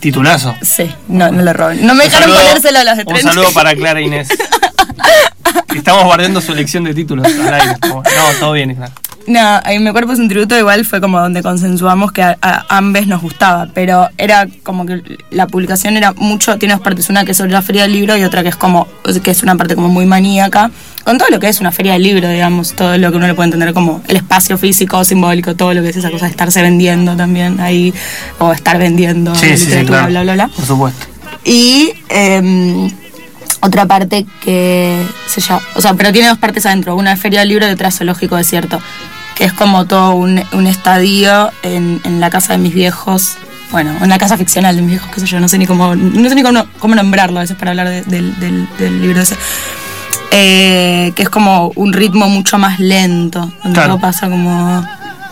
Titulazo. 0.00 0.54
sí, 0.62 0.88
no, 1.08 1.30
no 1.32 1.42
lo 1.42 1.52
roben. 1.52 1.84
No 1.84 1.94
me 1.94 2.04
dejaron 2.04 2.30
saludo- 2.30 2.46
ponérselo 2.46 2.78
a 2.78 2.84
los 2.84 2.96
de 2.96 3.04
Un 3.06 3.18
saludo 3.20 3.52
para 3.52 3.74
Clara 3.74 4.00
Inés. 4.00 4.28
Estamos 5.74 6.04
guardando 6.04 6.40
su 6.40 6.52
elección 6.52 6.84
de 6.84 6.94
títulos 6.94 7.26
al 7.26 7.54
aire. 7.54 7.76
No, 7.88 8.02
todo 8.40 8.52
bien, 8.52 8.74
Clara. 8.74 8.92
No, 9.26 9.60
en 9.66 9.84
mi 9.84 9.90
cuerpo 9.90 10.12
es 10.14 10.18
un 10.20 10.28
tributo 10.28 10.58
igual 10.58 10.86
fue 10.86 11.02
como 11.02 11.20
donde 11.20 11.42
consensuamos 11.42 12.12
que 12.12 12.22
a, 12.22 12.38
a 12.40 12.64
ambos 12.78 13.06
nos 13.06 13.20
gustaba, 13.20 13.68
pero 13.74 14.08
era 14.16 14.48
como 14.62 14.86
que 14.86 15.02
la 15.30 15.46
publicación 15.46 15.98
era 15.98 16.12
mucho, 16.14 16.56
tiene 16.56 16.72
dos 16.72 16.82
partes, 16.82 17.10
una 17.10 17.26
que 17.26 17.32
es 17.32 17.36
sobre 17.36 17.50
la 17.52 17.60
feria 17.60 17.82
del 17.82 17.92
libro 17.92 18.16
y 18.16 18.24
otra 18.24 18.42
que 18.42 18.48
es 18.48 18.56
como, 18.56 18.88
que 19.22 19.30
es 19.30 19.42
una 19.42 19.54
parte 19.56 19.74
como 19.74 19.88
muy 19.88 20.06
maníaca, 20.06 20.70
con 21.04 21.18
todo 21.18 21.28
lo 21.28 21.38
que 21.38 21.48
es 21.48 21.60
una 21.60 21.72
feria 21.72 21.92
del 21.92 22.04
libro, 22.04 22.26
digamos, 22.26 22.72
todo 22.72 22.96
lo 22.96 23.10
que 23.10 23.18
uno 23.18 23.26
le 23.26 23.34
puede 23.34 23.48
entender 23.48 23.74
como 23.74 24.00
el 24.08 24.16
espacio 24.16 24.56
físico, 24.56 25.04
simbólico, 25.04 25.54
todo 25.54 25.74
lo 25.74 25.82
que 25.82 25.90
es 25.90 25.96
esa 25.96 26.10
cosa 26.10 26.24
de 26.24 26.30
estarse 26.30 26.62
vendiendo 26.62 27.14
también 27.14 27.60
ahí, 27.60 27.92
o 28.38 28.50
estar 28.52 28.78
vendiendo 28.78 29.34
Sí, 29.34 29.48
sí, 29.48 29.56
sí, 29.58 29.64
literatura, 29.66 29.98
claro. 29.98 30.10
bla, 30.10 30.22
bla, 30.22 30.32
bla. 30.34 30.48
Por 30.48 30.64
supuesto. 30.64 31.06
Y 31.44 31.92
em, 32.08 32.90
otra 33.60 33.86
parte 33.86 34.24
que 34.42 35.02
se 35.26 35.40
llama, 35.40 35.62
o 35.74 35.80
sea, 35.80 35.94
pero 35.94 36.12
tiene 36.12 36.28
dos 36.28 36.38
partes 36.38 36.64
adentro, 36.66 36.94
una 36.96 37.12
es 37.12 37.20
feria 37.20 37.40
del 37.40 37.48
libro 37.48 37.66
y 37.68 37.70
otra 37.72 37.88
es 37.88 37.96
zoológico 37.98 38.36
desierto, 38.36 38.80
que 39.36 39.44
es 39.44 39.52
como 39.52 39.86
todo 39.86 40.14
un, 40.14 40.42
un 40.52 40.66
estadio 40.66 41.50
en, 41.62 42.00
en 42.04 42.20
la 42.20 42.30
casa 42.30 42.52
de 42.54 42.58
mis 42.58 42.74
viejos, 42.74 43.36
bueno, 43.70 43.92
en 44.00 44.08
la 44.08 44.18
casa 44.18 44.36
ficcional 44.38 44.76
de 44.76 44.82
mis 44.82 44.92
viejos, 44.92 45.10
qué 45.14 45.20
sé 45.20 45.26
yo, 45.26 45.40
no 45.40 45.48
sé 45.48 45.58
ni 45.58 45.66
cómo, 45.66 45.94
no 45.94 46.28
sé 46.28 46.34
ni 46.34 46.42
cómo, 46.42 46.66
cómo 46.78 46.94
nombrarlo 46.94 47.38
a 47.38 47.42
veces 47.42 47.56
para 47.56 47.72
hablar 47.72 47.88
de- 47.88 48.02
del, 48.02 48.38
del- 48.40 48.68
del 48.78 49.02
libro 49.02 49.20
ese. 49.20 49.36
Eh, 50.30 51.12
que 51.16 51.22
es 51.22 51.30
como 51.30 51.72
un 51.74 51.92
ritmo 51.92 52.28
mucho 52.28 52.58
más 52.58 52.78
lento, 52.80 53.40
donde 53.62 53.72
Claro. 53.74 53.94
todo 53.94 54.00
pasa 54.00 54.28
como... 54.28 54.84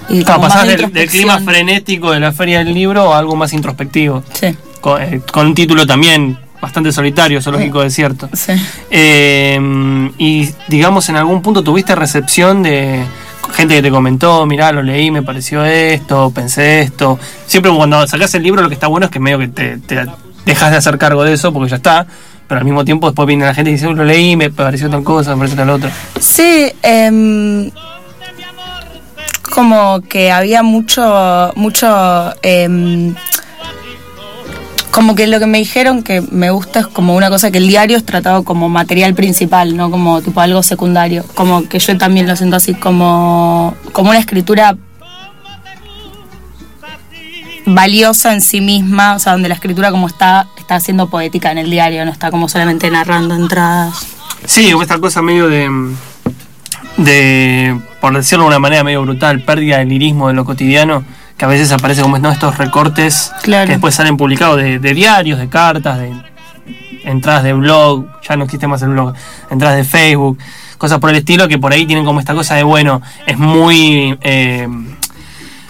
y 0.08 0.22
Claro, 0.24 0.40
como 0.40 0.48
pasás 0.48 0.66
del, 0.68 0.90
del 0.92 1.08
clima 1.10 1.38
frenético 1.40 2.12
de 2.12 2.20
la 2.20 2.32
Feria 2.32 2.58
del 2.64 2.72
Libro 2.72 3.12
a 3.12 3.18
algo 3.18 3.36
más 3.36 3.52
introspectivo. 3.52 4.22
Sí, 4.32 4.56
Con, 4.80 5.02
eh, 5.02 5.20
con 5.30 5.48
un 5.48 5.54
título 5.54 5.86
también 5.86 6.38
bastante 6.60 6.92
solitario, 6.92 7.40
Zoológico 7.42 7.82
Desierto. 7.82 8.28
sí. 8.32 8.52
Eh, 8.90 10.10
y 10.18 10.48
digamos, 10.68 11.08
en 11.08 11.16
algún 11.16 11.42
punto 11.42 11.62
tuviste 11.62 11.94
recepción 11.94 12.62
de 12.62 13.04
gente 13.52 13.76
que 13.76 13.82
te 13.82 13.90
comentó, 13.90 14.44
mirá, 14.46 14.72
lo 14.72 14.82
leí, 14.82 15.10
me 15.10 15.22
pareció 15.22 15.64
esto, 15.64 16.30
pensé 16.34 16.80
esto. 16.80 17.18
Siempre 17.46 17.70
cuando 17.72 18.06
sacas 18.06 18.34
el 18.34 18.42
libro 18.42 18.62
lo 18.62 18.68
que 18.68 18.74
está 18.74 18.86
bueno 18.88 19.06
es 19.06 19.12
que 19.12 19.20
medio 19.20 19.38
que 19.38 19.48
te, 19.48 19.78
te 19.78 20.06
dejas 20.44 20.70
de 20.72 20.76
hacer 20.76 20.98
cargo 20.98 21.22
de 21.24 21.32
eso 21.34 21.52
porque 21.52 21.70
ya 21.70 21.76
está. 21.76 22.06
Pero 22.48 22.60
al 22.60 22.64
mismo 22.64 22.84
tiempo 22.84 23.08
después 23.08 23.26
viene 23.26 23.44
la 23.44 23.54
gente 23.54 23.70
y 23.70 23.74
dice, 23.74 23.88
"Uy, 23.88 23.94
lo 23.94 24.04
leí, 24.04 24.36
me 24.36 24.50
pareció 24.50 24.88
tal 24.88 25.02
cosa, 25.02 25.30
me 25.32 25.38
pareció 25.38 25.56
tal 25.56 25.70
otra. 25.70 25.90
Sí, 26.20 26.70
em, 26.82 27.70
como 29.50 30.00
que 30.02 30.30
había 30.30 30.62
mucho, 30.62 31.52
mucho, 31.56 32.32
em, 32.42 33.14
como 34.96 35.14
que 35.14 35.26
lo 35.26 35.38
que 35.38 35.44
me 35.44 35.58
dijeron 35.58 36.02
que 36.02 36.22
me 36.22 36.48
gusta 36.48 36.80
es 36.80 36.86
como 36.86 37.14
una 37.14 37.28
cosa 37.28 37.50
que 37.50 37.58
el 37.58 37.68
diario 37.68 37.98
es 37.98 38.06
tratado 38.06 38.44
como 38.44 38.70
material 38.70 39.12
principal, 39.12 39.76
no 39.76 39.90
como 39.90 40.22
tipo 40.22 40.40
algo 40.40 40.62
secundario, 40.62 41.22
como 41.34 41.68
que 41.68 41.78
yo 41.78 41.98
también 41.98 42.26
lo 42.26 42.34
siento 42.34 42.56
así 42.56 42.72
como, 42.72 43.76
como 43.92 44.08
una 44.08 44.18
escritura 44.18 44.74
valiosa 47.66 48.32
en 48.32 48.40
sí 48.40 48.62
misma, 48.62 49.16
o 49.16 49.18
sea, 49.18 49.32
donde 49.32 49.50
la 49.50 49.56
escritura 49.56 49.90
como 49.90 50.06
está, 50.06 50.48
está 50.56 50.80
siendo 50.80 51.10
poética 51.10 51.52
en 51.52 51.58
el 51.58 51.70
diario, 51.70 52.02
no 52.06 52.10
está 52.10 52.30
como 52.30 52.48
solamente 52.48 52.90
narrando 52.90 53.34
entradas. 53.34 54.06
Sí, 54.46 54.72
esta 54.80 54.98
cosa 54.98 55.20
medio 55.20 55.48
de, 55.48 55.68
de, 56.96 57.78
por 58.00 58.16
decirlo 58.16 58.44
de 58.44 58.48
una 58.48 58.60
manera 58.60 58.82
medio 58.82 59.02
brutal, 59.02 59.42
pérdida 59.42 59.76
del 59.76 59.90
lirismo 59.90 60.28
de 60.28 60.32
lo 60.32 60.46
cotidiano, 60.46 61.04
que 61.36 61.44
a 61.44 61.48
veces 61.48 61.70
aparece 61.72 62.02
como 62.02 62.18
¿no? 62.18 62.30
estos 62.30 62.56
recortes 62.58 63.32
Claro. 63.42 63.66
que 63.66 63.72
después 63.72 63.94
salen 63.94 64.16
publicados 64.16 64.56
de, 64.58 64.78
de 64.78 64.94
diarios, 64.94 65.38
de 65.38 65.48
cartas, 65.48 65.98
de 65.98 66.12
entradas 67.04 67.44
de 67.44 67.52
blog, 67.52 68.06
ya 68.28 68.36
no 68.36 68.44
existe 68.44 68.66
más 68.66 68.82
el 68.82 68.88
blog, 68.90 69.14
entradas 69.50 69.76
de 69.76 69.84
Facebook, 69.84 70.38
cosas 70.78 70.98
por 70.98 71.10
el 71.10 71.16
estilo 71.16 71.46
que 71.48 71.58
por 71.58 71.72
ahí 71.72 71.86
tienen 71.86 72.04
como 72.04 72.20
esta 72.20 72.34
cosa 72.34 72.54
de, 72.56 72.62
bueno, 72.64 73.00
es 73.26 73.38
muy... 73.38 74.18
eh, 74.22 74.66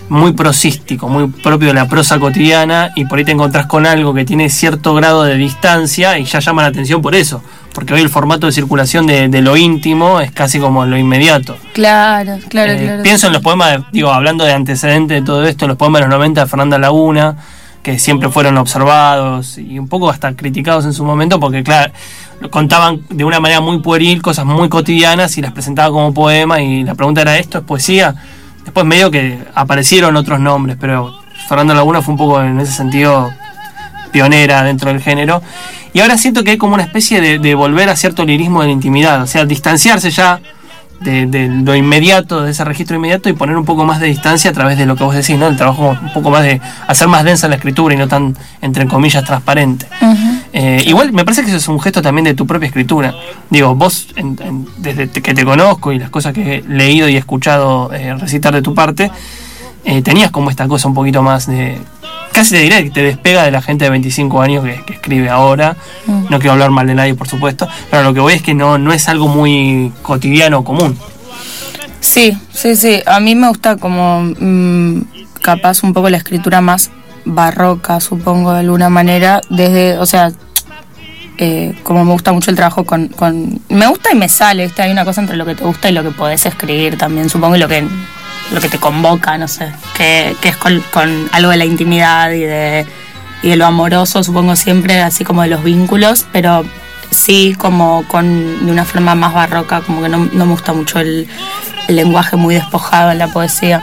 muy 0.09 0.33
prosístico, 0.33 1.09
muy 1.09 1.27
propio 1.29 1.69
de 1.69 1.75
la 1.75 1.89
prosa 1.89 2.19
cotidiana 2.21 2.93
y 2.95 3.05
por 3.07 3.19
ahí 3.19 3.25
te 3.25 3.33
encontrás 3.33 3.67
con 3.67 3.87
algo 3.87 4.15
que 4.15 4.25
tiene 4.25 4.49
cierto 4.51 4.95
grado 4.95 5.25
de 5.25 5.35
distancia 5.37 6.19
y 6.19 6.25
ya 6.25 6.39
llama 6.39 6.63
la 6.63 6.69
atención 6.69 7.03
por 7.03 7.15
eso, 7.17 7.43
porque 7.75 7.93
hoy 7.95 8.03
el 8.03 8.09
formato 8.09 8.47
de 8.47 8.53
circulación 8.53 9.07
de, 9.07 9.29
de 9.29 9.43
lo 9.43 9.57
íntimo 9.57 10.21
es 10.21 10.31
casi 10.31 10.61
como 10.61 10.87
lo 10.87 10.97
inmediato. 10.97 11.57
Claro, 11.73 12.39
claro, 12.49 12.73
Eh, 12.73 12.79
claro. 12.85 13.03
Pienso 13.03 13.27
en 13.27 13.33
los 13.33 13.43
poemas, 13.43 13.73
de- 13.73 13.85
digo, 13.93 14.13
hablando 14.13 14.45
de 14.45 14.53
antecedentes 14.53 15.21
de 15.21 15.27
todo 15.27 15.45
esto, 15.45 15.67
los 15.67 15.77
poemas 15.77 16.03
de 16.03 16.07
los 16.09 16.17
90 16.17 16.43
de 16.43 16.47
Fernanda 16.47 16.79
Laguna, 16.79 17.37
que 17.83 17.99
siempre 17.99 18.29
fueron 18.31 18.59
observados 18.59 19.59
y 19.59 19.79
un 19.79 19.89
poco 19.89 20.11
hasta 20.11 20.35
criticados 20.35 20.85
en 20.85 20.93
su 20.93 21.05
momento, 21.05 21.39
porque 21.41 21.63
claro, 21.65 21.93
contaban 22.51 23.01
de 23.11 23.25
una 23.25 23.41
manera 23.41 23.61
muy 23.61 23.79
pueril 23.81 24.23
cosas 24.23 24.45
muy 24.45 24.69
cotidianas 24.69 25.37
y 25.39 25.43
las 25.43 25.53
presentaban 25.53 25.93
como 25.93 26.13
poema 26.15 26.61
y 26.61 26.85
la 26.85 26.95
pregunta 26.95 27.23
era, 27.23 27.39
¿esto 27.39 27.59
es 27.59 27.65
poesía? 27.65 28.15
Después 28.67 28.85
medio 28.85 29.11
que 29.13 29.39
aparecieron 29.55 30.17
otros 30.17 30.41
nombres, 30.41 30.77
pero 30.79 31.17
Fernanda 31.49 31.73
Laguna 31.73 32.03
fue 32.03 32.13
un 32.13 32.19
poco 32.19 32.43
en 32.43 32.59
ese 32.61 32.73
sentido 32.73 33.31
pionera 34.11 34.65
dentro 34.65 34.91
del 34.91 35.01
género. 35.01 35.41
Y 35.93 36.01
ahora 36.01 36.19
siento 36.19 36.43
que 36.43 36.51
hay 36.51 36.57
como 36.59 36.75
una 36.75 36.83
especie 36.83 37.39
de, 37.39 37.55
volver 37.55 37.89
a 37.89 37.97
cierto 37.97 38.25
lirismo 38.25 38.61
de 38.61 38.67
la 38.67 38.73
intimidad, 38.73 39.23
o 39.23 39.27
sea, 39.27 39.45
distanciarse 39.45 40.11
ya 40.11 40.41
de, 41.01 41.27
de 41.27 41.49
lo 41.49 41.77
inmediato, 41.77 42.43
de 42.43 42.51
ese 42.51 42.65
registro 42.65 42.97
inmediato 42.97 43.29
y 43.29 43.35
poner 43.35 43.57
un 43.57 43.65
poco 43.65 43.85
más 43.85 44.01
de 44.01 44.09
distancia 44.09 44.51
a 44.51 44.53
través 44.53 44.79
de 44.79 44.85
lo 44.85 44.97
que 44.97 45.05
vos 45.05 45.15
decís, 45.15 45.39
¿no? 45.39 45.47
El 45.47 45.57
trabajo 45.57 45.97
un 46.03 46.13
poco 46.13 46.31
más 46.31 46.43
de 46.43 46.61
hacer 46.89 47.07
más 47.07 47.25
densa 47.25 47.49
la 47.49 47.55
escritura 47.55 47.95
y 47.95 47.99
no 47.99 48.09
tan, 48.09 48.37
entre 48.63 48.87
comillas, 48.87 49.25
transparente. 49.25 49.87
Eh, 50.59 50.83
igual 50.87 51.13
me 51.13 51.23
parece 51.23 51.43
que 51.43 51.49
eso 51.49 51.59
es 51.59 51.69
un 51.69 51.79
gesto 51.79 52.01
también 52.01 52.25
de 52.25 52.33
tu 52.33 52.47
propia 52.47 52.67
escritura. 52.69 53.15
Digo, 53.51 53.75
vos, 53.75 54.09
en- 54.17 54.39
en- 54.43 54.67
desde 54.79 55.09
que 55.11 55.35
te 55.35 55.45
conozco 55.45 55.93
y 55.93 55.99
las 55.99 56.09
cosas 56.09 56.33
que 56.33 56.57
he 56.57 56.63
leído 56.63 57.11
y 57.11 57.17
escuchado 57.17 57.93
eh, 57.93 58.15
recitar 58.15 58.55
de 58.55 58.63
tu 58.63 58.75
parte, 58.75 59.11
eh, 59.85 60.01
tenías 60.01 60.31
como 60.31 60.49
esta 60.49 60.67
cosa 60.67 60.89
un 60.89 60.95
poquito 60.95 61.23
más 61.23 61.47
de... 61.47 61.77
Casi 62.33 62.53
te 62.53 62.61
diré 62.61 62.85
que 62.85 62.91
te 62.91 63.03
despega 63.03 63.43
de 63.45 63.51
la 63.51 63.61
gente 63.61 63.85
de 63.85 63.91
25 63.91 64.41
años 64.41 64.65
que, 64.65 64.83
que 64.87 64.93
escribe 64.95 65.29
ahora. 65.29 65.77
No 66.07 66.39
quiero 66.39 66.53
hablar 66.53 66.71
mal 66.71 66.87
de 66.87 66.95
nadie, 66.95 67.15
por 67.15 67.29
supuesto, 67.29 67.69
pero 67.91 68.03
lo 68.03 68.15
que 68.15 68.21
voy 68.21 68.33
es 68.33 68.43
que 68.43 68.55
no, 68.55 68.79
no 68.79 68.93
es 68.95 69.09
algo 69.11 69.29
muy 69.29 69.93
cotidiano 70.03 70.61
o 70.61 70.65
común. 70.65 70.97
Sí, 72.01 72.37
sí, 72.53 72.77
sí. 72.77 73.03
A 73.07 73.21
mí 73.21 73.35
me 73.35 73.49
gusta 73.49 73.77
como 73.77 74.23
mm, 74.39 75.01
capaz 75.43 75.83
un 75.83 75.93
poco 75.93 76.09
la 76.09 76.17
escritura 76.17 76.61
más 76.63 76.91
barroca, 77.27 78.01
supongo, 78.01 78.53
de 78.53 78.61
alguna 78.61 78.89
manera. 78.89 79.41
Desde, 79.51 79.99
o 79.99 80.07
sea, 80.07 80.33
eh, 81.39 81.75
como 81.83 82.05
me 82.05 82.13
gusta 82.13 82.33
mucho 82.33 82.51
el 82.51 82.57
trabajo 82.57 82.85
con, 82.85 83.09
con... 83.09 83.61
Me 83.69 83.87
gusta 83.87 84.11
y 84.13 84.17
me 84.17 84.29
sale, 84.29 84.65
¿viste? 84.65 84.83
Hay 84.83 84.91
una 84.91 85.05
cosa 85.05 85.21
entre 85.21 85.37
lo 85.37 85.45
que 85.45 85.55
te 85.55 85.65
gusta 85.65 85.89
y 85.89 85.93
lo 85.93 86.03
que 86.03 86.11
podés 86.11 86.47
escribir 86.47 86.97
también, 86.97 87.29
supongo, 87.29 87.57
y 87.57 87.59
lo 87.59 87.69
que, 87.69 87.87
lo 88.53 88.61
que 88.61 88.69
te 88.69 88.79
convoca, 88.79 89.37
no 89.39 89.49
sé. 89.49 89.73
Que, 89.97 90.37
que 90.41 90.49
es 90.49 90.57
con, 90.57 90.83
algo 91.33 91.51
de 91.51 91.57
la 91.57 91.65
intimidad 91.65 92.31
y 92.31 92.41
de 92.41 92.87
y 93.43 93.51
de 93.51 93.57
lo 93.57 93.67
amoroso, 93.67 94.25
supongo 94.25 94.57
siempre, 94.57 95.01
así 95.01 95.25
como 95.25 95.43
de 95.43 95.49
los 95.49 95.63
vínculos, 95.63 96.27
pero 96.33 96.65
sí 97.11 97.55
como 97.57 98.05
con 98.09 98.67
de 98.67 98.73
una 98.73 98.85
forma 98.85 99.15
más 99.15 99.35
barroca, 99.35 99.83
como 99.83 100.03
que 100.03 100.09
no, 100.09 100.29
no 100.33 100.47
me 100.47 100.53
gusta 100.53 100.73
mucho 100.73 100.99
el, 100.99 101.29
el 101.89 101.97
lenguaje 101.97 102.37
muy 102.37 102.55
despojado 102.55 103.13
en 103.13 103.19
la 103.19 103.29
poesía. 103.29 103.83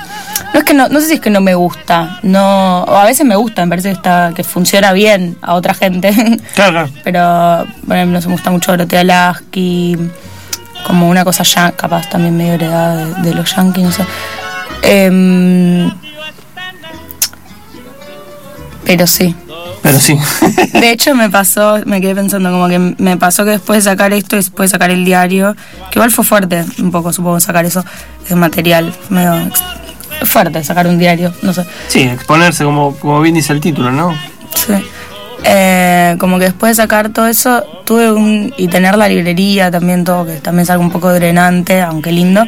No 0.53 0.59
es 0.59 0.65
que 0.65 0.73
no, 0.73 0.87
no 0.87 1.01
sé 1.01 1.07
si 1.07 1.13
es 1.13 1.19
que 1.19 1.31
no 1.31 1.41
me 1.41 1.55
gusta, 1.55 2.19
no, 2.21 2.83
o 2.83 2.95
a 2.95 3.05
veces 3.05 3.25
me 3.25 3.35
gusta, 3.35 3.65
me 3.65 3.69
parece 3.69 3.89
que 3.89 3.95
está, 3.95 4.33
que 4.35 4.43
funciona 4.43 4.93
bien 4.93 5.35
a 5.41 5.55
otra 5.55 5.73
gente. 5.73 6.13
Claro. 6.55 6.87
Pero, 7.03 7.65
bueno, 7.83 8.11
no 8.11 8.21
se 8.21 8.27
me 8.27 8.33
gusta 8.33 8.51
mucho 8.51 8.71
Dorotea 8.71 9.03
Lasky, 9.03 9.97
como 10.85 11.09
una 11.09 11.23
cosa 11.23 11.43
ya, 11.43 11.71
capaz 11.71 12.09
también 12.09 12.37
medio 12.37 12.53
heredada 12.53 13.05
de, 13.05 13.29
de 13.29 13.33
los 13.33 13.55
yankees, 13.55 13.83
no 13.83 13.91
sé. 13.91 14.05
Em, 14.83 15.91
pero 18.85 19.07
sí. 19.07 19.35
Pero 19.81 19.99
sí. 19.99 20.17
De 20.73 20.91
hecho 20.91 21.15
me 21.15 21.29
pasó, 21.29 21.79
me 21.85 21.99
quedé 21.99 22.15
pensando 22.15 22.51
como 22.51 22.67
que 22.67 22.79
me 22.79 23.17
pasó 23.17 23.43
que 23.43 23.51
después 23.51 23.83
de 23.83 23.89
sacar 23.89 24.13
esto 24.13 24.35
y 24.35 24.39
después 24.39 24.69
de 24.69 24.75
sacar 24.75 24.91
el 24.91 25.03
diario, 25.03 25.55
que 25.91 25.99
igual 25.99 26.11
fue 26.11 26.23
fuerte 26.23 26.63
un 26.79 26.91
poco 26.91 27.11
supongo 27.11 27.39
sacar 27.39 27.65
eso, 27.65 27.83
ese 28.25 28.35
material, 28.35 28.93
medio 29.09 29.33
fuerte 30.25 30.63
sacar 30.63 30.87
un 30.87 30.97
diario, 30.97 31.33
no 31.41 31.53
sé. 31.53 31.65
sí, 31.87 32.01
exponerse, 32.01 32.63
como, 32.63 32.95
como 32.95 33.21
bien 33.21 33.35
dice 33.35 33.53
el 33.53 33.59
título, 33.61 33.91
¿no? 33.91 34.13
Sí. 34.55 34.73
Eh, 35.45 36.15
como 36.19 36.39
que 36.39 36.45
después 36.45 36.77
de 36.77 36.81
sacar 36.83 37.09
todo 37.09 37.27
eso, 37.27 37.63
tuve 37.85 38.11
un. 38.11 38.53
y 38.57 38.69
tener 38.69 38.95
la 38.97 39.09
librería 39.09 39.69
también, 39.69 40.05
todo, 40.05 40.25
que 40.25 40.33
también 40.35 40.63
es 40.63 40.69
algo 40.69 40.83
un 40.83 40.91
poco 40.91 41.11
drenante, 41.11 41.81
aunque 41.81 42.13
lindo, 42.13 42.45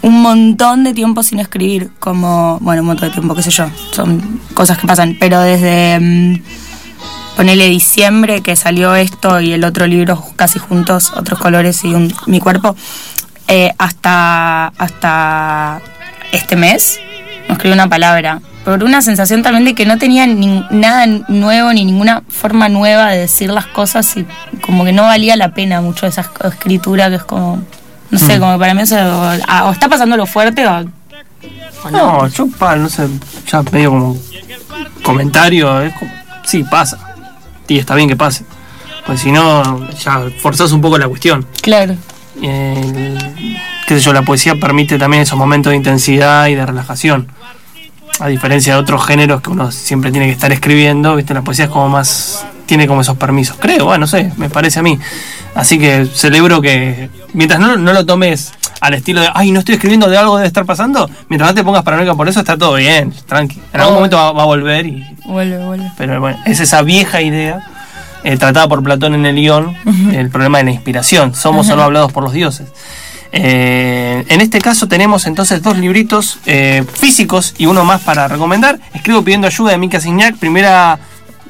un 0.00 0.22
montón 0.22 0.82
de 0.84 0.94
tiempo 0.94 1.22
sin 1.22 1.38
escribir, 1.38 1.90
como. 1.98 2.58
bueno, 2.62 2.80
un 2.80 2.86
montón 2.88 3.08
de 3.08 3.12
tiempo, 3.14 3.34
qué 3.34 3.42
sé 3.42 3.50
yo, 3.50 3.66
son 3.92 4.40
cosas 4.54 4.78
que 4.78 4.86
pasan, 4.86 5.16
pero 5.20 5.40
desde. 5.42 5.98
mm, 6.00 6.42
ponele 7.36 7.68
diciembre 7.68 8.40
que 8.42 8.56
salió 8.56 8.94
esto 8.94 9.38
y 9.40 9.52
el 9.52 9.64
otro 9.64 9.86
libro 9.86 10.22
casi 10.36 10.58
juntos, 10.58 11.12
otros 11.16 11.38
colores 11.38 11.84
y 11.84 11.94
un- 11.94 12.12
mi 12.26 12.38
cuerpo, 12.40 12.74
eh, 13.48 13.72
hasta, 13.78 14.68
hasta 14.78 15.80
este 16.32 16.56
mes 16.56 16.98
no 17.50 17.54
escribí 17.56 17.72
una 17.74 17.88
palabra. 17.88 18.40
Por 18.64 18.82
una 18.84 19.00
sensación 19.02 19.42
también 19.42 19.64
de 19.64 19.74
que 19.74 19.86
no 19.86 19.98
tenía 19.98 20.26
ni- 20.26 20.64
nada 20.70 21.06
nuevo 21.28 21.72
ni 21.72 21.84
ninguna 21.84 22.22
forma 22.28 22.68
nueva 22.68 23.10
de 23.10 23.18
decir 23.18 23.50
las 23.50 23.66
cosas 23.66 24.16
y 24.16 24.26
como 24.60 24.84
que 24.84 24.92
no 24.92 25.02
valía 25.04 25.36
la 25.36 25.52
pena 25.54 25.80
mucho 25.80 26.06
esa 26.06 26.22
esc- 26.24 26.48
escritura 26.52 27.08
que 27.08 27.16
es 27.16 27.24
como, 27.24 27.62
no 28.10 28.18
sé, 28.18 28.38
como 28.38 28.52
que 28.52 28.58
para 28.58 28.74
mí 28.74 28.82
eso, 28.82 28.96
o, 28.96 29.66
o 29.68 29.72
está 29.72 29.88
pasando 29.88 30.16
lo 30.16 30.26
fuerte 30.26 30.66
o, 30.66 30.78
o 31.84 31.90
no. 31.90 32.20
No, 32.22 32.26
yo, 32.28 32.46
pa, 32.48 32.76
no 32.76 32.88
sé, 32.88 33.08
ya 33.50 33.62
medio 33.72 33.90
como 33.90 34.16
comentario, 35.02 35.80
es 35.82 35.94
como, 35.94 36.10
sí, 36.44 36.64
pasa. 36.64 36.98
Y 37.68 37.78
está 37.78 37.94
bien 37.94 38.08
que 38.08 38.16
pase. 38.16 38.44
Pues 39.06 39.20
si 39.20 39.32
no, 39.32 39.88
ya 39.98 40.22
forzás 40.40 40.72
un 40.72 40.80
poco 40.80 40.98
la 40.98 41.08
cuestión. 41.08 41.46
Claro. 41.62 41.94
El- 42.42 43.18
qué 43.86 43.94
sé 43.94 44.00
yo, 44.00 44.12
la 44.12 44.22
poesía 44.22 44.54
permite 44.56 44.98
también 44.98 45.22
esos 45.22 45.38
momentos 45.38 45.70
de 45.70 45.76
intensidad 45.76 46.46
y 46.48 46.54
de 46.54 46.64
relajación. 46.66 47.28
A 48.20 48.26
diferencia 48.28 48.74
de 48.74 48.80
otros 48.80 49.04
géneros 49.06 49.40
que 49.40 49.50
uno 49.50 49.72
siempre 49.72 50.10
tiene 50.12 50.26
que 50.26 50.32
estar 50.32 50.52
escribiendo, 50.52 51.16
¿viste? 51.16 51.32
La 51.34 51.42
poesía 51.42 51.64
es 51.66 51.70
como 51.70 51.88
más. 51.88 52.44
tiene 52.66 52.86
como 52.86 53.00
esos 53.00 53.16
permisos. 53.16 53.56
Creo, 53.58 53.86
bueno, 53.86 54.02
no 54.02 54.06
sé, 54.06 54.32
me 54.36 54.48
parece 54.50 54.78
a 54.78 54.82
mí. 54.82 54.98
Así 55.54 55.78
que 55.78 56.06
celebro 56.14 56.60
que. 56.60 57.08
Mientras 57.32 57.58
no, 57.60 57.76
no 57.76 57.92
lo 57.92 58.04
tomes 58.06 58.52
al 58.80 58.94
estilo 58.94 59.20
de, 59.20 59.28
ay, 59.34 59.50
no 59.52 59.58
estoy 59.60 59.74
escribiendo 59.74 60.08
de 60.08 60.16
algo 60.16 60.36
debe 60.36 60.46
estar 60.46 60.64
pasando, 60.64 61.08
mientras 61.28 61.50
no 61.50 61.54
te 61.54 61.62
pongas 61.64 61.82
paranoica 61.82 62.14
por 62.14 62.28
eso, 62.28 62.40
está 62.40 62.56
todo 62.56 62.74
bien, 62.76 63.12
tranqui. 63.26 63.60
En 63.72 63.80
algún 63.80 63.92
Oh. 63.94 63.96
momento 63.96 64.16
va, 64.16 64.32
va 64.32 64.42
a 64.42 64.46
volver 64.46 64.86
y. 64.86 65.04
Vuelve, 65.26 65.58
vuelve. 65.64 65.90
Pero 65.98 66.20
bueno, 66.20 66.38
es 66.46 66.60
esa 66.60 66.82
vieja 66.82 67.20
idea. 67.22 67.66
eh, 68.22 68.36
tratada 68.36 68.68
por 68.68 68.82
Platón 68.82 69.14
en 69.14 69.24
el 69.24 69.34
guion, 69.36 69.74
el 70.12 70.28
problema 70.28 70.58
de 70.58 70.64
la 70.64 70.70
inspiración. 70.72 71.34
Somos 71.34 71.68
o 71.70 71.76
no 71.76 71.82
hablados 71.82 72.12
por 72.12 72.22
los 72.22 72.32
dioses. 72.34 72.68
Eh, 73.32 74.24
en 74.28 74.40
este 74.40 74.60
caso 74.60 74.88
tenemos 74.88 75.26
entonces 75.26 75.62
dos 75.62 75.78
libritos 75.78 76.38
eh, 76.46 76.84
físicos 76.92 77.54
y 77.58 77.66
uno 77.66 77.84
más 77.84 78.00
para 78.02 78.28
recomendar. 78.28 78.80
Escribo 78.92 79.22
pidiendo 79.22 79.46
ayuda 79.46 79.70
de 79.72 79.78
Mika 79.78 80.00
Signac, 80.00 80.36
primera, 80.36 80.98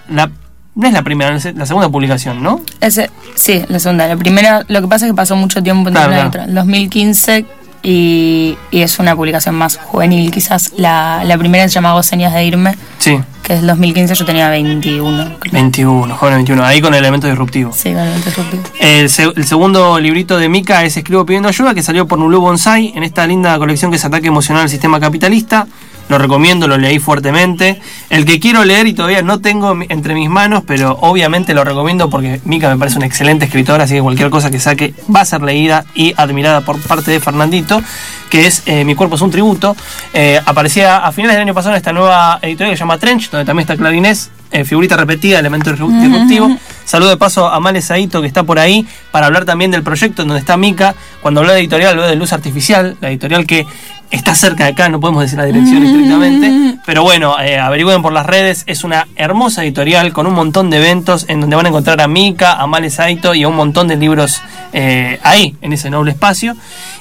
la, 0.08 0.30
no 0.75 0.87
es 0.87 0.92
la 0.92 1.02
primera, 1.02 1.34
es 1.34 1.54
la 1.54 1.66
segunda 1.66 1.88
publicación, 1.88 2.42
¿no? 2.42 2.60
Ese, 2.80 3.10
sí, 3.34 3.64
la 3.68 3.78
segunda. 3.78 4.06
La 4.06 4.16
primera, 4.16 4.64
lo 4.68 4.80
que 4.82 4.88
pasa 4.88 5.06
es 5.06 5.12
que 5.12 5.16
pasó 5.16 5.37
mucho 5.37 5.62
tiempo 5.62 5.88
entre 5.88 6.04
Claro, 6.04 6.12
una 6.12 6.16
y 6.16 6.20
claro. 6.20 6.28
otra. 6.28 6.44
En 6.44 6.54
2015 6.54 7.47
y, 7.82 8.56
y 8.71 8.82
es 8.82 8.99
una 8.99 9.16
publicación 9.16 9.54
más 9.54 9.76
juvenil 9.78 10.30
quizás. 10.30 10.73
La, 10.76 11.23
la 11.25 11.38
primera 11.38 11.69
se 11.69 11.75
llama 11.75 11.90
Hago 11.90 12.02
señas 12.02 12.32
de 12.34 12.45
irme, 12.45 12.76
Sí, 12.99 13.19
que 13.43 13.54
es 13.54 13.62
2015, 13.62 14.14
yo 14.14 14.25
tenía 14.25 14.49
21. 14.50 15.36
creo. 15.38 15.52
21, 15.52 16.16
joven 16.16 16.34
21, 16.36 16.64
ahí 16.64 16.80
con 16.80 16.93
el 16.95 17.00
elemento 17.00 17.26
disruptivo. 17.26 17.73
Sí, 17.73 17.93
con 17.93 18.00
el 18.02 18.16
interrumpido. 18.16 18.62
El, 18.78 19.08
se- 19.08 19.32
el 19.34 19.45
segundo 19.47 19.99
librito 19.99 20.36
de 20.38 20.49
Mika 20.49 20.84
es 20.84 20.97
Escribo 20.97 21.25
pidiendo 21.25 21.49
ayuda, 21.49 21.75
que 21.75 21.82
salió 21.82 22.06
por 22.06 22.19
Nulu 22.19 22.40
Bonsai 22.40 22.93
en 22.95 23.02
esta 23.02 23.26
linda 23.26 23.56
colección 23.58 23.90
que 23.90 23.97
es 23.97 24.04
Ataque 24.04 24.26
Emocional 24.28 24.62
al 24.64 24.69
Sistema 24.71 25.00
Capitalista. 25.00 25.66
Lo 26.10 26.18
recomiendo, 26.18 26.66
lo 26.68 26.76
leí 26.76 26.99
fuertemente. 26.99 27.80
El 28.10 28.25
que 28.26 28.38
quiero 28.40 28.64
leer 28.64 28.86
y 28.88 28.92
todavía 28.94 29.23
no 29.23 29.40
tengo 29.40 29.78
entre 29.88 30.12
mis 30.14 30.28
manos, 30.28 30.64
pero 30.66 30.99
obviamente 31.00 31.54
lo 31.54 31.64
recomiendo 31.64 32.10
porque 32.10 32.40
Mika 32.44 32.68
me 32.68 32.76
parece 32.76 32.96
una 32.99 33.06
excelente 33.06 33.44
escritora, 33.46 33.84
así 33.84 33.94
que 33.94 34.02
cualquier 34.02 34.28
cosa 34.28 34.50
que 34.50 34.58
saque 34.58 34.92
va 35.14 35.20
a 35.20 35.25
ser 35.25 35.40
leída 35.42 35.84
y 35.94 36.12
admirada 36.16 36.62
por 36.62 36.80
parte 36.80 37.12
de 37.12 37.20
Fernandito, 37.20 37.80
que 38.28 38.46
es 38.49 38.64
eh, 38.66 38.84
Mi 38.84 38.96
cuerpo 38.96 39.14
es 39.14 39.23
un 39.23 39.30
tributo. 39.30 39.76
Eh, 40.12 40.40
aparecía 40.44 40.99
a 40.99 41.12
finales 41.12 41.36
del 41.36 41.42
año 41.42 41.54
pasado 41.54 41.75
en 41.75 41.78
esta 41.78 41.92
nueva 41.92 42.40
editorial 42.42 42.73
que 42.73 42.76
se 42.76 42.80
llama 42.80 42.99
Trench, 42.99 43.30
donde 43.30 43.44
también 43.44 43.62
está 43.62 43.76
Clarinés, 43.76 44.30
eh, 44.50 44.64
figurita 44.64 44.96
repetida, 44.96 45.38
elemento 45.38 45.70
disru- 45.70 45.96
disruptivo. 46.02 46.50
Saludo 46.84 47.10
de 47.10 47.16
paso 47.18 47.46
a 47.49 47.60
Male 47.60 47.80
Saito, 47.82 48.20
que 48.20 48.26
está 48.26 48.42
por 48.42 48.58
ahí, 48.58 48.84
para 49.12 49.26
hablar 49.26 49.44
también 49.44 49.70
del 49.70 49.84
proyecto 49.84 50.23
en 50.23 50.28
donde 50.28 50.40
está 50.40 50.56
Mika. 50.56 50.96
Cuando 51.23 51.38
habló 51.40 51.52
de 51.52 51.60
editorial, 51.60 51.90
habló 51.90 52.08
de 52.08 52.16
Luz 52.16 52.32
Artificial, 52.32 52.96
la 53.00 53.10
editorial 53.10 53.46
que 53.46 53.64
está 54.10 54.34
cerca 54.34 54.64
de 54.64 54.70
acá, 54.70 54.88
no 54.88 55.00
podemos 55.00 55.23
decir 55.23 55.38
la 55.38 55.44
dirección 55.44 55.82
estrictamente. 55.82 56.78
Pero 56.84 57.02
bueno, 57.02 57.38
eh, 57.40 57.58
averigüen 57.58 58.02
por 58.02 58.12
las 58.12 58.26
redes. 58.26 58.64
Es 58.66 58.84
una 58.84 59.06
hermosa 59.16 59.62
editorial 59.62 60.12
con 60.12 60.26
un 60.26 60.34
montón 60.34 60.70
de 60.70 60.78
eventos 60.78 61.26
en 61.28 61.40
donde 61.40 61.56
van 61.56 61.66
a 61.66 61.68
encontrar 61.68 62.00
a 62.00 62.08
Mika, 62.08 62.54
a 62.54 62.66
Male 62.66 62.90
Saito 62.90 63.34
y 63.34 63.44
a 63.44 63.49
un 63.49 63.56
montón 63.56 63.86
de 63.88 63.96
libros 63.96 64.42
eh, 64.73 65.20
ahí, 65.23 65.54
en 65.60 65.73
ese 65.73 65.90
noble 65.90 66.12
espacio. 66.12 66.56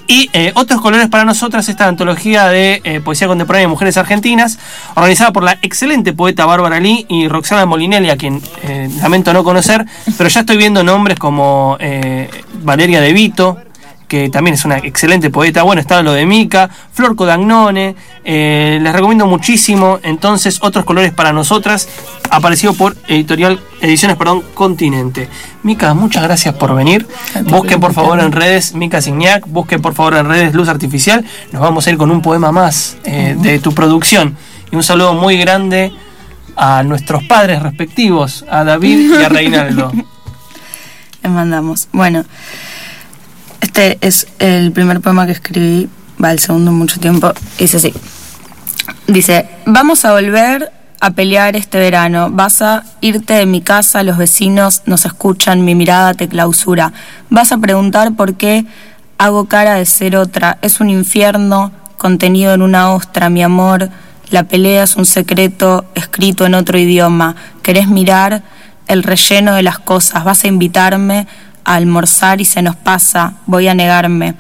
Y 0.08 0.30
eh, 0.34 0.52
Otros 0.56 0.82
Colores 0.82 1.08
para 1.08 1.24
Nosotras, 1.24 1.69
esta 1.69 1.88
antología 1.88 2.48
de 2.48 3.02
poesía 3.04 3.28
contemporánea 3.28 3.67
de 3.67 3.72
mujeres 3.72 3.98
argentinas, 3.98 4.58
organizada 4.95 5.32
por 5.32 5.43
la 5.43 5.58
excelente 5.62 6.13
poeta 6.13 6.45
Bárbara 6.45 6.80
Lee 6.80 7.06
y 7.10 7.28
Roxana 7.28 7.65
Molinelli, 7.65 8.10
a 8.10 8.17
quien 8.17 8.41
lamento 9.02 9.34
no 9.34 9.43
conocer, 9.43 9.86
pero 10.17 10.28
ya 10.30 10.39
estoy 10.39 10.58
viendo 10.58 10.84
nombres 10.84 11.19
como 11.19 11.78
Valeria 12.63 13.02
De 13.02 13.13
Vito, 13.13 13.60
que 14.10 14.30
también 14.30 14.56
es 14.56 14.65
una 14.65 14.80
excelente 14.80 15.30
poeta. 15.30 15.63
Bueno, 15.63 15.80
está 15.80 16.02
lo 16.02 16.12
de 16.12 16.26
Mica, 16.26 16.69
Flor 16.91 17.15
Codagnone, 17.15 17.95
eh, 18.26 18.80
les 18.82 18.91
recomiendo 18.93 19.28
muchísimo. 19.28 20.00
Entonces, 20.04 20.60
Otros 20.62 20.84
Colores 20.84 21.13
para 21.13 21.32
Nosotras, 21.32 21.88
apareció 22.30 22.74
por 22.74 22.98
editorial 23.08 23.62
Ediciones 23.82 24.17
perdón, 24.17 24.43
Continente. 24.54 25.30
Mica, 25.63 25.93
muchas 25.93 26.24
gracias 26.24 26.54
por 26.56 26.76
venir. 26.76 27.08
Busquen 27.45 27.80
por 27.80 27.93
favor 27.93 28.19
en 28.19 28.34
redes 28.34 28.74
Mica 28.74 29.02
Signac, 29.02 29.48
busquen 29.48 29.82
por 29.82 29.93
favor 29.93 30.15
en 30.15 30.26
redes 30.26 30.54
Luz 30.54 30.67
Artificial. 30.67 31.24
Nos 31.54 31.62
vamos 31.62 31.88
a 31.88 31.91
ir 31.91 31.98
con 31.98 32.12
un 32.12 32.22
poema 32.22 32.52
más 32.52 32.98
eh, 33.06 33.38
de 33.39 33.60
tu 33.60 33.74
producción. 33.74 34.36
Y 34.72 34.76
un 34.76 34.84
saludo 34.84 35.13
muy 35.13 35.38
grande 35.38 35.93
a 36.58 36.84
nuestros 36.84 37.24
padres 37.24 37.62
respectivos, 37.62 38.43
a 38.50 38.65
David 38.65 39.17
y 39.17 39.24
a 39.24 39.30
Reinaldo. 39.30 39.91
Les 41.24 41.32
mandamos. 41.32 41.88
Bueno, 41.93 42.26
es 43.80 44.28
el 44.39 44.72
primer 44.72 45.02
poema 45.02 45.26
que 45.26 45.32
escribí, 45.32 45.89
va 46.24 46.32
el 46.32 46.39
segundo 46.39 46.72
mucho 46.72 47.00
tiempo. 47.00 47.32
Dice 47.58 47.78
así. 47.78 47.94
Dice, 49.08 49.48
vamos 49.65 50.06
a 50.06 50.13
volver 50.13 50.72
a 51.00 51.12
pelear 51.12 51.56
este 51.56 51.80
verano. 51.80 52.30
Vas 52.30 52.62
a 52.62 52.84
irte 53.02 53.34
de 53.34 53.46
mi 53.46 53.62
casa, 53.62 54.04
los 54.04 54.18
vecinos 54.18 54.84
nos 54.86 55.06
escuchan, 55.06 55.63
mi 55.63 55.76
mirada 55.76 56.13
te 56.13 56.28
clausura. 56.28 56.92
Vas 57.30 57.52
a 57.52 57.58
preguntar 57.58 58.15
por 58.15 58.36
qué 58.36 58.65
hago 59.18 59.46
cara 59.46 59.76
de 59.76 59.86
ser 59.86 60.15
otra. 60.15 60.58
Es 60.62 60.80
un 60.80 60.89
infierno 60.89 61.72
contenido 61.98 62.54
en 62.54 62.62
una 62.62 62.92
ostra, 62.94 63.30
mi 63.30 63.44
amor. 63.44 63.89
La 64.30 64.44
pelea 64.44 64.84
es 64.84 64.96
un 64.96 65.06
secreto 65.06 65.86
escrito 65.96 66.46
en 66.46 66.54
otro 66.54 66.78
idioma. 66.78 67.36
¿Querés 67.63 67.88
mirar 67.88 68.44
el 68.88 69.04
relleno 69.04 69.56
de 69.56 69.63
las 69.63 69.80
cosas? 69.80 70.24
Vas 70.24 70.44
a 70.44 70.48
invitarme 70.48 71.28
a 71.70 71.76
almorzar 71.76 72.42
y 72.42 72.46
se 72.46 72.64
nos 72.64 72.76
pasa. 72.76 73.34
Voy 73.46 73.68
a 73.68 73.76
negarme. 73.76 74.34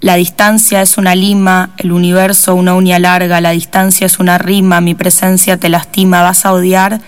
La 0.00 0.14
distancia 0.14 0.80
es 0.80 0.96
una 0.96 1.14
lima, 1.14 1.70
el 1.76 1.92
universo 1.92 2.54
una 2.54 2.74
uña 2.74 2.98
larga, 2.98 3.42
la 3.42 3.50
distancia 3.50 4.06
es 4.06 4.18
una 4.18 4.38
rima, 4.38 4.80
mi 4.80 4.94
presencia 4.94 5.58
te 5.58 5.68
lastima, 5.68 6.22
vas 6.22 6.46
a 6.46 6.52
odiar 6.52 7.00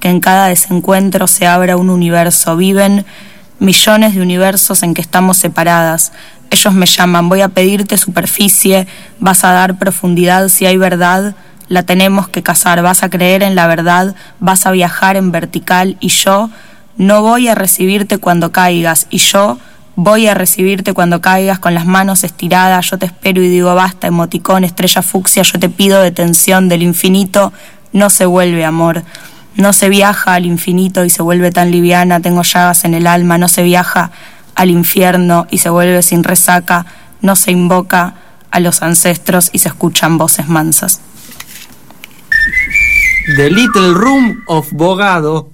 que 0.00 0.08
en 0.08 0.18
cada 0.18 0.48
desencuentro 0.48 1.28
se 1.28 1.46
abra 1.46 1.76
un 1.76 1.88
universo. 1.88 2.56
Viven 2.56 3.06
millones 3.60 4.16
de 4.16 4.22
universos 4.22 4.82
en 4.82 4.92
que 4.92 5.00
estamos 5.00 5.36
separadas. 5.36 6.12
Ellos 6.50 6.74
me 6.74 6.86
llaman, 6.86 7.28
voy 7.28 7.42
a 7.42 7.48
pedirte 7.48 7.96
superficie, 7.98 8.88
vas 9.20 9.44
a 9.44 9.52
dar 9.52 9.78
profundidad 9.78 10.48
si 10.48 10.66
hay 10.66 10.76
verdad. 10.76 11.36
la 11.68 11.84
tenemos 11.84 12.28
que 12.28 12.42
cazar, 12.42 12.82
vas 12.82 13.04
a 13.04 13.08
creer 13.08 13.44
en 13.44 13.54
la 13.54 13.68
verdad, 13.68 14.16
vas 14.40 14.66
a 14.66 14.72
viajar 14.72 15.16
en 15.16 15.30
vertical 15.30 15.96
y 16.00 16.08
yo 16.08 16.50
no 16.96 17.22
voy 17.22 17.48
a 17.48 17.54
recibirte 17.54 18.18
cuando 18.18 18.52
caigas 18.52 19.06
y 19.10 19.18
yo 19.18 19.58
voy 19.96 20.26
a 20.26 20.34
recibirte 20.34 20.94
cuando 20.94 21.20
caigas 21.20 21.58
con 21.58 21.74
las 21.74 21.86
manos 21.86 22.24
estiradas, 22.24 22.90
yo 22.90 22.98
te 22.98 23.06
espero 23.06 23.42
y 23.42 23.48
digo 23.48 23.74
basta, 23.74 24.06
emoticón, 24.06 24.64
estrella 24.64 25.02
fucsia, 25.02 25.42
yo 25.42 25.58
te 25.58 25.68
pido 25.68 26.00
detención 26.00 26.68
del 26.68 26.82
infinito, 26.82 27.52
no 27.92 28.10
se 28.10 28.26
vuelve 28.26 28.64
amor. 28.64 29.02
No 29.54 29.74
se 29.74 29.90
viaja 29.90 30.32
al 30.32 30.46
infinito 30.46 31.04
y 31.04 31.10
se 31.10 31.20
vuelve 31.20 31.50
tan 31.50 31.70
liviana, 31.70 32.20
tengo 32.20 32.42
llagas 32.42 32.86
en 32.86 32.94
el 32.94 33.06
alma, 33.06 33.36
no 33.36 33.50
se 33.50 33.62
viaja 33.62 34.10
al 34.54 34.70
infierno 34.70 35.46
y 35.50 35.58
se 35.58 35.68
vuelve 35.68 36.02
sin 36.02 36.24
resaca, 36.24 36.86
no 37.20 37.36
se 37.36 37.50
invoca 37.50 38.14
a 38.50 38.60
los 38.60 38.82
ancestros 38.82 39.50
y 39.52 39.58
se 39.58 39.68
escuchan 39.68 40.16
voces 40.16 40.48
mansas. 40.48 41.02
The 43.36 43.50
Little 43.50 43.92
Room 43.92 44.42
of 44.46 44.72
Bogado 44.72 45.51